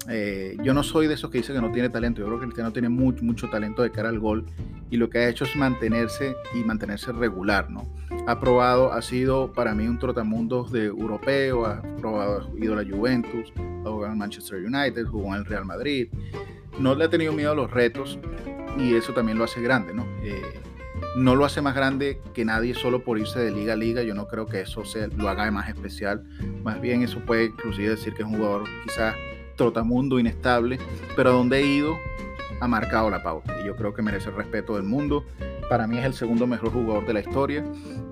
Eh, 0.09 0.55
yo 0.63 0.73
no 0.73 0.83
soy 0.83 1.07
de 1.07 1.15
esos 1.15 1.29
que 1.29 1.39
dicen 1.39 1.55
que 1.55 1.61
no 1.61 1.71
tiene 1.71 1.89
talento, 1.89 2.21
yo 2.21 2.27
creo 2.27 2.39
que 2.39 2.45
Cristiano 2.45 2.71
tiene 2.71 2.87
mucho, 2.87 3.23
mucho 3.25 3.49
talento 3.49 3.81
de 3.81 3.91
cara 3.91 4.07
al 4.07 4.19
gol 4.19 4.45
y 4.89 4.97
lo 4.97 5.09
que 5.09 5.19
ha 5.19 5.29
hecho 5.29 5.43
es 5.43 5.55
mantenerse 5.55 6.35
y 6.53 6.63
mantenerse 6.63 7.11
regular, 7.11 7.69
¿no? 7.69 7.83
Ha 8.25 8.39
probado, 8.39 8.93
ha 8.93 9.01
sido 9.01 9.51
para 9.51 9.73
mí 9.73 9.85
un 9.87 9.99
trotamundos 9.99 10.71
de 10.71 10.85
europeo, 10.85 11.65
ha 11.65 11.81
probado, 11.97 12.49
ha 12.53 12.63
ido 12.63 12.73
a 12.73 12.83
la 12.83 12.89
Juventus, 12.89 13.51
ha 13.57 13.89
jugado 13.89 14.13
en 14.13 14.17
Manchester 14.17 14.63
United, 14.63 15.05
jugó 15.05 15.27
en 15.35 15.41
el 15.41 15.45
Real 15.45 15.65
Madrid, 15.65 16.07
no 16.79 16.95
le 16.95 17.05
ha 17.05 17.09
tenido 17.09 17.33
miedo 17.33 17.51
a 17.51 17.55
los 17.55 17.71
retos 17.71 18.19
y 18.77 18.95
eso 18.95 19.13
también 19.13 19.37
lo 19.37 19.43
hace 19.43 19.61
grande, 19.61 19.93
¿no? 19.93 20.05
Eh, 20.21 20.61
no 21.15 21.35
lo 21.35 21.45
hace 21.45 21.61
más 21.61 21.75
grande 21.75 22.21
que 22.33 22.45
nadie 22.45 22.73
solo 22.73 23.03
por 23.03 23.17
irse 23.17 23.39
de 23.39 23.51
liga 23.51 23.73
a 23.73 23.75
liga. 23.75 24.03
Yo 24.03 24.13
no 24.13 24.27
creo 24.27 24.45
que 24.45 24.61
eso 24.61 24.85
sea, 24.85 25.07
lo 25.07 25.29
haga 25.29 25.49
más 25.51 25.69
especial. 25.69 26.23
Más 26.63 26.79
bien 26.79 27.01
eso 27.01 27.19
puede 27.25 27.45
inclusive 27.45 27.89
decir 27.89 28.13
que 28.13 28.21
es 28.21 28.27
un 28.27 28.37
jugador 28.37 28.65
quizás 28.83 29.15
trotamundo, 29.55 30.19
inestable, 30.19 30.77
pero 31.15 31.31
donde 31.31 31.57
ha 31.57 31.61
ido 31.61 31.97
ha 32.59 32.67
marcado 32.67 33.09
la 33.09 33.23
pauta. 33.23 33.59
Y 33.61 33.65
yo 33.65 33.75
creo 33.75 33.93
que 33.93 34.01
merece 34.01 34.29
el 34.29 34.35
respeto 34.35 34.75
del 34.75 34.83
mundo. 34.83 35.25
Para 35.69 35.87
mí 35.87 35.97
es 35.97 36.05
el 36.05 36.13
segundo 36.13 36.47
mejor 36.47 36.71
jugador 36.71 37.05
de 37.05 37.13
la 37.13 37.19
historia. 37.19 37.65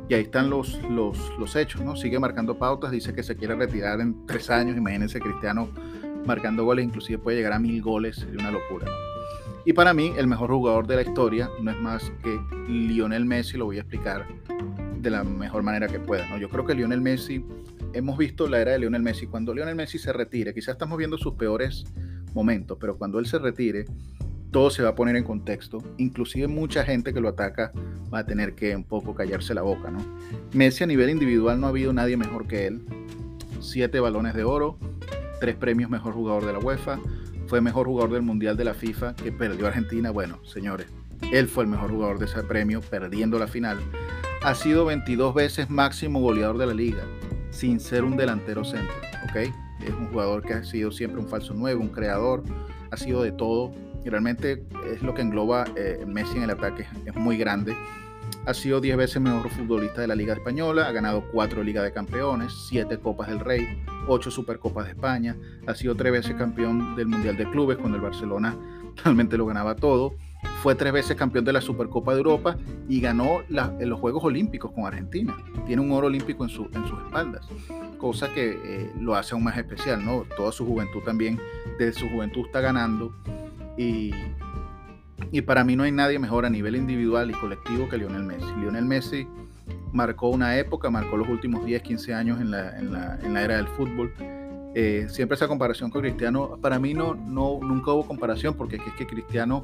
Y 0.10 0.13
ahí 0.13 0.21
están 0.21 0.49
los, 0.49 0.82
los, 0.89 1.17
los 1.39 1.56
hechos, 1.56 1.82
¿no? 1.82 1.95
Sigue 1.95 2.19
marcando 2.19 2.58
pautas, 2.58 2.91
dice 2.91 3.13
que 3.13 3.23
se 3.23 3.36
quiere 3.36 3.56
retirar 3.56 4.01
en 4.01 4.25
tres 4.25 4.49
años. 4.49 4.78
Imagínense 4.78 5.19
Cristiano 5.19 5.69
marcando 6.25 6.65
goles, 6.65 6.85
inclusive 6.85 7.19
puede 7.19 7.38
llegar 7.38 7.53
a 7.53 7.59
mil 7.59 7.81
goles, 7.81 8.17
sería 8.17 8.39
una 8.39 8.51
locura. 8.51 8.85
Y 9.65 9.73
para 9.73 9.93
mí, 9.93 10.13
el 10.17 10.27
mejor 10.27 10.51
jugador 10.51 10.85
de 10.85 10.95
la 10.97 11.01
historia 11.01 11.49
no 11.61 11.71
es 11.71 11.77
más 11.77 12.11
que 12.23 12.39
Lionel 12.67 13.25
Messi, 13.25 13.57
lo 13.57 13.65
voy 13.65 13.77
a 13.77 13.81
explicar 13.81 14.27
de 14.99 15.09
la 15.09 15.23
mejor 15.23 15.63
manera 15.63 15.88
que 15.88 15.99
pueda. 15.99 16.27
¿no? 16.29 16.38
Yo 16.38 16.49
creo 16.49 16.65
que 16.65 16.75
Lionel 16.75 17.01
Messi, 17.01 17.43
hemos 17.93 18.17
visto 18.17 18.47
la 18.47 18.59
era 18.59 18.71
de 18.73 18.79
Lionel 18.79 19.01
Messi, 19.01 19.25
cuando 19.25 19.53
Lionel 19.53 19.75
Messi 19.75 19.97
se 19.97 20.13
retire, 20.13 20.53
quizás 20.53 20.73
estamos 20.73 20.97
viendo 20.97 21.17
sus 21.17 21.33
peores 21.33 21.85
momentos, 22.33 22.77
pero 22.79 22.97
cuando 22.97 23.17
él 23.17 23.25
se 23.25 23.39
retire, 23.39 23.85
todo 24.51 24.69
se 24.69 24.83
va 24.83 24.89
a 24.89 24.95
poner 24.95 25.15
en 25.15 25.23
contexto, 25.23 25.83
inclusive 25.97 26.47
mucha 26.47 26.83
gente 26.83 27.13
que 27.13 27.19
lo 27.19 27.29
ataca 27.29 27.71
va 28.13 28.19
a 28.19 28.25
tener 28.25 28.53
que 28.53 28.75
un 28.75 28.83
poco 28.83 29.15
callarse 29.15 29.53
la 29.53 29.63
boca, 29.63 29.91
¿no? 29.91 29.99
Messi 30.53 30.83
a 30.83 30.88
nivel 30.88 31.09
individual 31.09 31.59
no 31.59 31.67
ha 31.67 31.69
habido 31.71 31.91
nadie 31.91 32.17
mejor 32.17 32.47
que 32.47 32.67
él, 32.67 32.81
siete 33.59 33.99
balones 33.99 34.33
de 34.33 34.43
oro, 34.43 34.77
tres 35.39 35.56
premios 35.56 35.89
mejor 35.89 36.13
jugador 36.13 36.45
de 36.45 36.54
la 36.54 36.60
UEFA, 36.60 37.00
fue 37.48 37.62
mejor 37.62 37.88
jugador 37.88 38.12
del 38.13 38.21
Mundial 38.21 38.58
de 38.58 38.65
la 38.65 38.74
FIFA 38.74 39.15
que 39.15 39.32
perdió 39.32 39.67
Argentina. 39.67 40.12
Bueno, 40.12 40.39
señores, 40.45 40.88
él 41.32 41.48
fue 41.48 41.63
el 41.63 41.69
mejor 41.69 41.91
jugador 41.91 42.19
de 42.19 42.26
ese 42.26 42.43
premio, 42.43 42.82
perdiendo 42.82 43.38
la 43.39 43.48
final. 43.48 43.80
Ha 44.43 44.56
sido 44.56 44.86
22 44.86 45.34
veces 45.34 45.69
máximo 45.69 46.19
goleador 46.19 46.58
de 46.58 46.67
la 46.67 46.74
liga, 46.74 47.04
sin 47.52 47.80
ser 47.80 48.04
un 48.04 48.17
delantero 48.17 48.63
centro, 48.63 48.95
¿ok? 49.30 49.36
Es 49.84 49.93
un 49.93 50.08
jugador 50.08 50.43
que 50.43 50.54
ha 50.54 50.63
sido 50.63 50.91
siempre 50.91 51.19
un 51.19 51.28
falso 51.28 51.54
nuevo, 51.54 51.82
un 51.82 51.89
creador, 51.89 52.43
ha 52.91 52.98
sido 52.98 53.21
de 53.21 53.32
todo. 53.32 53.71
Y 54.04 54.10
realmente 54.10 54.63
es 54.91 55.02
lo 55.02 55.15
que 55.15 55.24
engloba 55.24 55.65
eh, 55.76 56.04
Messi 56.06 56.38
en 56.38 56.43
el 56.43 56.52
ataque, 56.52 56.86
es 57.06 57.15
muy 57.15 57.38
grande 57.38 57.76
ha 58.45 58.53
sido 58.53 58.79
10 58.79 58.97
veces 58.97 59.21
mejor 59.21 59.49
futbolista 59.49 60.01
de 60.01 60.08
la 60.08 60.15
Liga 60.15 60.34
Española, 60.34 60.88
ha 60.88 60.91
ganado 60.91 61.23
4 61.31 61.63
Ligas 61.63 61.84
de 61.84 61.91
Campeones, 61.91 62.53
7 62.69 62.99
Copas 62.99 63.27
del 63.27 63.39
Rey, 63.39 63.84
8 64.08 64.31
Supercopas 64.31 64.86
de 64.86 64.91
España, 64.91 65.36
ha 65.65 65.73
sido 65.73 65.95
3 65.95 66.12
veces 66.12 66.36
campeón 66.36 66.95
del 66.95 67.08
Mundial 67.08 67.38
de 67.38 67.49
Clubes 67.49 67.77
cuando 67.77 67.97
el 67.97 68.03
Barcelona 68.03 68.55
realmente 69.03 69.38
lo 69.38 69.45
ganaba 69.45 69.75
todo. 69.75 70.15
fue 70.62 70.75
tres 70.75 70.93
veces 70.93 71.15
campeón 71.15 71.43
de 71.43 71.53
la 71.53 71.62
Supercopa 71.62 72.12
de 72.12 72.17
Europa 72.19 72.58
y 72.88 73.01
ganó 73.01 73.41
en 73.49 73.89
los 73.89 73.99
Juegos 73.99 74.23
Olímpicos 74.23 74.71
con 74.71 74.86
Argentina. 74.86 75.36
Tiene 75.65 75.81
un 75.81 75.91
oro 75.91 76.08
olímpico 76.08 76.43
en, 76.43 76.49
sus 76.49 76.67
espaldas, 76.67 77.47
cosa 77.97 78.31
que 78.31 78.60
eh, 78.63 78.91
lo 78.99 79.15
hace 79.15 79.34
aún 79.34 79.43
más 79.43 79.58
especial, 79.58 80.05
¿no? 80.05 80.23
Toda 80.38 80.51
su 80.51 80.65
juventud 80.65 81.01
también, 81.03 81.39
desde 81.79 81.99
su 81.99 82.10
juventud 82.10 82.45
está 82.45 82.62
ganando 82.62 83.13
y, 83.77 84.12
y 85.32 85.41
para 85.41 85.63
mí 85.63 85.75
no 85.75 85.84
hay 85.84 85.91
nadie 85.91 86.19
mejor 86.19 86.45
a 86.45 86.49
nivel 86.49 86.75
individual 86.75 87.30
y 87.30 87.34
colectivo 87.34 87.88
que 87.89 87.97
Lionel 87.97 88.23
Messi. 88.23 88.47
Lionel 88.60 88.86
Messi 88.86 89.28
marcó 89.91 90.30
una 90.30 90.58
época, 90.58 90.89
marcó 90.89 91.17
los 91.17 91.28
últimos 91.28 91.65
10, 91.65 91.82
15 91.82 92.13
años 92.13 92.41
en 92.41 92.51
la, 92.51 92.78
en 92.78 92.91
la, 92.91 93.19
en 93.23 93.34
la 93.34 93.43
era 93.43 93.58
del 93.58 93.67
fútbol. 93.67 94.13
Eh, 94.78 95.08
siempre 95.10 95.36
esa 95.36 95.47
comparación 95.47 95.89
con 95.89 96.01
Cristiano, 96.01 96.58
para 96.62 96.80
mí 96.80 96.93
no, 96.93 97.15
no, 97.15 97.60
nunca 97.62 97.93
hubo 97.93 98.06
comparación 98.06 98.56
porque 98.56 98.75
es 98.75 98.82
que 98.97 99.08
Cristiano 99.08 99.63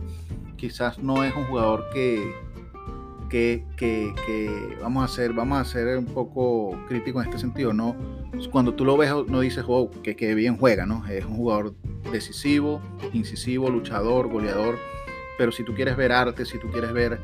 quizás 0.56 1.00
no 1.00 1.24
es 1.26 1.36
un 1.36 1.44
jugador 1.46 1.86
que, 1.94 2.34
que, 3.30 3.66
que, 3.76 4.14
que, 4.26 4.78
vamos 4.82 5.02
a 5.02 5.06
hacer, 5.06 5.34
vamos 5.34 5.60
a 5.60 5.66
ser 5.66 5.98
un 5.98 6.06
poco 6.06 6.78
crítico 6.88 7.22
en 7.22 7.28
este 7.28 7.40
sentido, 7.40 7.74
¿no? 7.74 7.96
Cuando 8.52 8.74
tú 8.74 8.86
lo 8.86 8.96
ves, 8.96 9.12
no 9.28 9.42
dices, 9.42 9.66
oh, 9.68 9.92
que, 10.02 10.16
que 10.16 10.34
bien 10.34 10.56
juega, 10.56 10.86
¿no? 10.86 11.06
Es 11.08 11.26
un 11.26 11.36
jugador 11.36 11.76
decisivo, 12.10 12.82
incisivo, 13.12 13.70
luchador, 13.70 14.30
goleador, 14.30 14.78
pero 15.42 15.52
si 15.52 15.64
tú 15.64 15.74
quieres 15.74 15.98
ver 15.98 16.12
arte, 16.12 16.46
si 16.46 16.60
tú 16.60 16.70
quieres 16.70 16.94
ver 16.94 17.18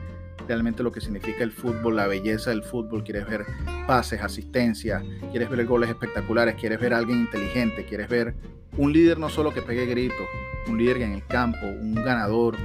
realmente 0.48 0.82
lo 0.82 0.92
que 0.92 1.00
significa 1.00 1.44
el 1.44 1.52
fútbol, 1.52 1.98
la 1.98 2.08
belleza 2.08 2.50
del 2.50 2.64
fútbol, 2.64 3.04
quieres 3.04 3.30
ver 3.30 3.46
pases, 3.86 4.24
asistencia, 4.24 5.04
quieres 5.30 5.52
ver 5.52 5.64
goles 5.68 5.88
espectaculares, 5.88 6.56
quieres 6.56 6.80
ver 6.80 6.96
a 6.96 6.98
alguien 6.98 7.20
inteligente, 7.20 7.86
quieres 7.86 8.10
ver 8.10 8.34
un 8.76 8.92
líder 8.92 9.20
no 9.20 9.30
solo 9.30 9.54
que 9.54 9.62
pegue 9.62 9.86
gritos, 9.86 10.26
un 10.68 10.80
líder 10.80 11.04
en 11.04 11.12
el 11.12 11.28
campo, 11.28 11.60
un 11.62 11.94
ganador, 11.94 12.56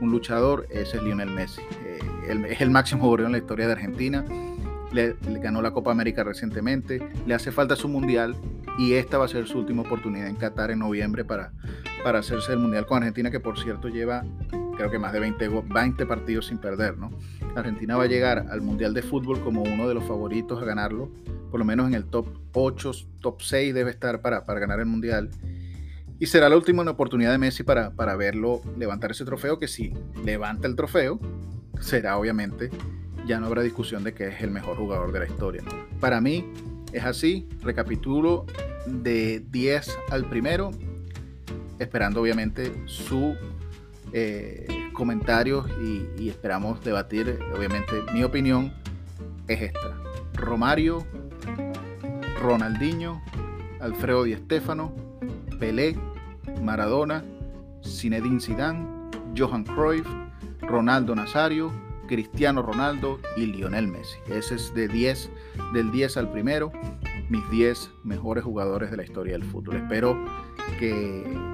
un 0.00 0.10
luchador, 0.10 0.66
ese 0.70 0.96
es 0.96 1.02
Lionel 1.02 1.28
Messi. 1.28 1.60
Eh, 1.84 2.46
es 2.48 2.62
el 2.62 2.70
máximo 2.70 3.06
goleador 3.06 3.26
en 3.26 3.32
la 3.32 3.38
historia 3.38 3.66
de 3.66 3.72
Argentina. 3.72 4.24
Le, 4.90 5.16
ganó 5.42 5.60
la 5.60 5.72
Copa 5.72 5.90
América 5.90 6.24
recientemente, 6.24 7.06
le 7.26 7.34
hace 7.34 7.52
falta 7.52 7.76
su 7.76 7.90
mundial 7.90 8.36
y 8.78 8.94
esta 8.94 9.18
va 9.18 9.26
a 9.26 9.28
ser 9.28 9.46
su 9.46 9.58
última 9.58 9.82
oportunidad 9.82 10.28
en 10.28 10.36
Qatar 10.36 10.70
en 10.70 10.78
noviembre 10.78 11.26
para, 11.26 11.52
para 12.02 12.20
hacerse 12.20 12.52
el 12.52 12.58
mundial 12.58 12.86
con 12.86 12.96
Argentina, 12.98 13.30
que 13.30 13.40
por 13.40 13.58
cierto 13.58 13.88
lleva 13.88 14.24
creo 14.74 14.90
que 14.90 14.98
más 14.98 15.12
de 15.12 15.20
20, 15.20 15.48
20 15.48 16.06
partidos 16.06 16.46
sin 16.46 16.58
perder, 16.58 16.98
¿no? 16.98 17.10
Argentina 17.54 17.96
va 17.96 18.04
a 18.04 18.06
llegar 18.06 18.46
al 18.50 18.60
Mundial 18.60 18.94
de 18.94 19.02
Fútbol 19.02 19.40
como 19.40 19.62
uno 19.62 19.88
de 19.88 19.94
los 19.94 20.04
favoritos 20.04 20.60
a 20.60 20.64
ganarlo, 20.64 21.10
por 21.50 21.60
lo 21.60 21.64
menos 21.64 21.86
en 21.86 21.94
el 21.94 22.04
top 22.04 22.26
8, 22.52 22.92
top 23.20 23.42
6 23.42 23.74
debe 23.74 23.90
estar 23.90 24.20
para, 24.20 24.44
para 24.44 24.60
ganar 24.60 24.80
el 24.80 24.86
Mundial. 24.86 25.30
Y 26.18 26.26
será 26.26 26.48
la 26.48 26.56
última 26.56 26.82
oportunidad 26.90 27.32
de 27.32 27.38
Messi 27.38 27.62
para, 27.62 27.90
para 27.90 28.16
verlo 28.16 28.60
levantar 28.78 29.10
ese 29.10 29.24
trofeo, 29.24 29.58
que 29.58 29.68
si 29.68 29.92
levanta 30.24 30.66
el 30.66 30.76
trofeo, 30.76 31.20
será 31.80 32.16
obviamente, 32.18 32.70
ya 33.26 33.40
no 33.40 33.46
habrá 33.46 33.62
discusión 33.62 34.04
de 34.04 34.14
que 34.14 34.28
es 34.28 34.40
el 34.42 34.50
mejor 34.50 34.76
jugador 34.76 35.12
de 35.12 35.20
la 35.20 35.26
historia. 35.26 35.62
Para 36.00 36.20
mí 36.20 36.44
es 36.92 37.04
así, 37.04 37.48
recapitulo 37.62 38.46
de 38.86 39.44
10 39.50 39.98
al 40.10 40.28
primero, 40.28 40.70
esperando 41.78 42.20
obviamente 42.20 42.72
su 42.86 43.36
eh, 44.16 44.66
comentarios 44.92 45.66
y, 45.82 46.28
esperamos 46.28 46.82
debatir. 46.84 47.40
Obviamente, 47.54 47.92
mi 48.12 48.22
opinión 48.22 48.72
es 49.48 49.60
esta: 49.60 49.98
Romario, 50.34 51.04
Ronaldinho, 52.40 53.20
Alfredo 53.80 54.22
Di 54.22 54.34
Stéfano, 54.36 54.94
Pelé, 55.58 55.96
Maradona, 56.62 57.24
Zinedine 57.82 58.40
Zidane, 58.40 58.86
Johan 59.36 59.64
Cruyff, 59.64 60.06
Ronaldo 60.60 61.16
Nazario, 61.16 61.72
Cristiano 62.06 62.62
Ronaldo 62.62 63.18
y 63.36 63.46
Lionel 63.46 63.88
Messi. 63.88 64.18
Ese 64.28 64.54
es 64.54 64.72
de 64.74 64.86
10, 64.86 65.28
del 65.72 65.90
10 65.90 66.16
al 66.18 66.30
primero, 66.30 66.70
mis 67.28 67.50
10 67.50 67.90
mejores 68.04 68.44
jugadores 68.44 68.92
de 68.92 68.96
la 68.96 69.02
historia 69.02 69.32
del 69.32 69.44
fútbol. 69.44 69.76
Espero 69.76 70.24
que 70.78 71.53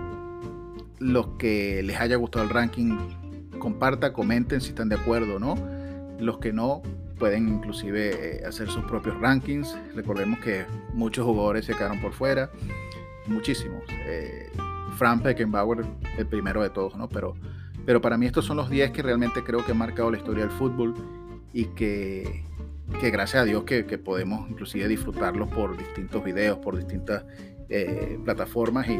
los 1.00 1.26
que 1.38 1.82
les 1.82 1.98
haya 1.98 2.16
gustado 2.16 2.44
el 2.44 2.50
ranking, 2.50 2.96
compartan, 3.58 4.12
comenten 4.12 4.60
si 4.60 4.68
están 4.68 4.88
de 4.88 4.96
acuerdo 4.96 5.36
o 5.36 5.38
no. 5.38 5.56
Los 6.20 6.38
que 6.38 6.52
no, 6.52 6.82
pueden 7.18 7.48
inclusive 7.48 8.38
eh, 8.38 8.46
hacer 8.46 8.68
sus 8.68 8.84
propios 8.84 9.18
rankings. 9.20 9.76
Recordemos 9.94 10.38
que 10.40 10.64
muchos 10.92 11.24
jugadores 11.24 11.64
se 11.64 11.74
quedaron 11.74 12.00
por 12.00 12.12
fuera, 12.12 12.50
muchísimos. 13.26 13.82
Eh, 14.06 14.50
Frank 14.96 15.22
Beckenbauer, 15.22 15.84
el 16.18 16.26
primero 16.26 16.62
de 16.62 16.70
todos, 16.70 16.96
¿no? 16.96 17.08
Pero, 17.08 17.34
pero 17.86 18.00
para 18.00 18.18
mí 18.18 18.26
estos 18.26 18.44
son 18.44 18.58
los 18.58 18.68
10 18.68 18.90
que 18.90 19.02
realmente 19.02 19.42
creo 19.42 19.64
que 19.64 19.72
han 19.72 19.78
marcado 19.78 20.10
la 20.10 20.18
historia 20.18 20.44
del 20.44 20.52
fútbol 20.52 20.94
y 21.54 21.66
que, 21.66 22.44
que 23.00 23.10
gracias 23.10 23.42
a 23.42 23.44
Dios 23.46 23.64
que, 23.64 23.86
que 23.86 23.98
podemos 23.98 24.48
inclusive 24.50 24.88
disfrutarlos 24.88 25.48
por 25.48 25.76
distintos 25.76 26.22
videos, 26.22 26.58
por 26.58 26.76
distintas 26.76 27.24
eh, 27.70 28.18
plataformas 28.24 28.88
y, 28.88 28.98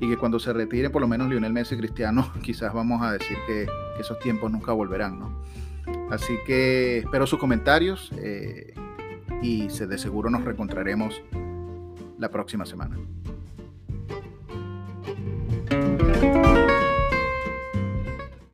que 0.00 0.16
cuando 0.16 0.38
se 0.38 0.52
retire 0.52 0.90
por 0.90 1.02
lo 1.02 1.08
menos 1.08 1.28
Lionel 1.28 1.52
Messi 1.52 1.74
y 1.74 1.78
Cristiano, 1.78 2.32
quizás 2.42 2.72
vamos 2.72 3.02
a 3.02 3.12
decir 3.12 3.36
que, 3.46 3.66
esos 3.98 4.18
tiempos 4.20 4.52
nunca 4.52 4.72
volverán, 4.72 5.18
¿no? 5.18 5.42
Así 6.10 6.34
que 6.46 6.98
espero 6.98 7.26
sus 7.26 7.40
comentarios 7.40 8.12
eh, 8.16 8.72
y 9.42 9.66
de 9.66 9.98
seguro 9.98 10.30
nos 10.30 10.44
reencontraremos 10.44 11.20
la 12.16 12.30
próxima 12.30 12.64
semana. 12.64 12.96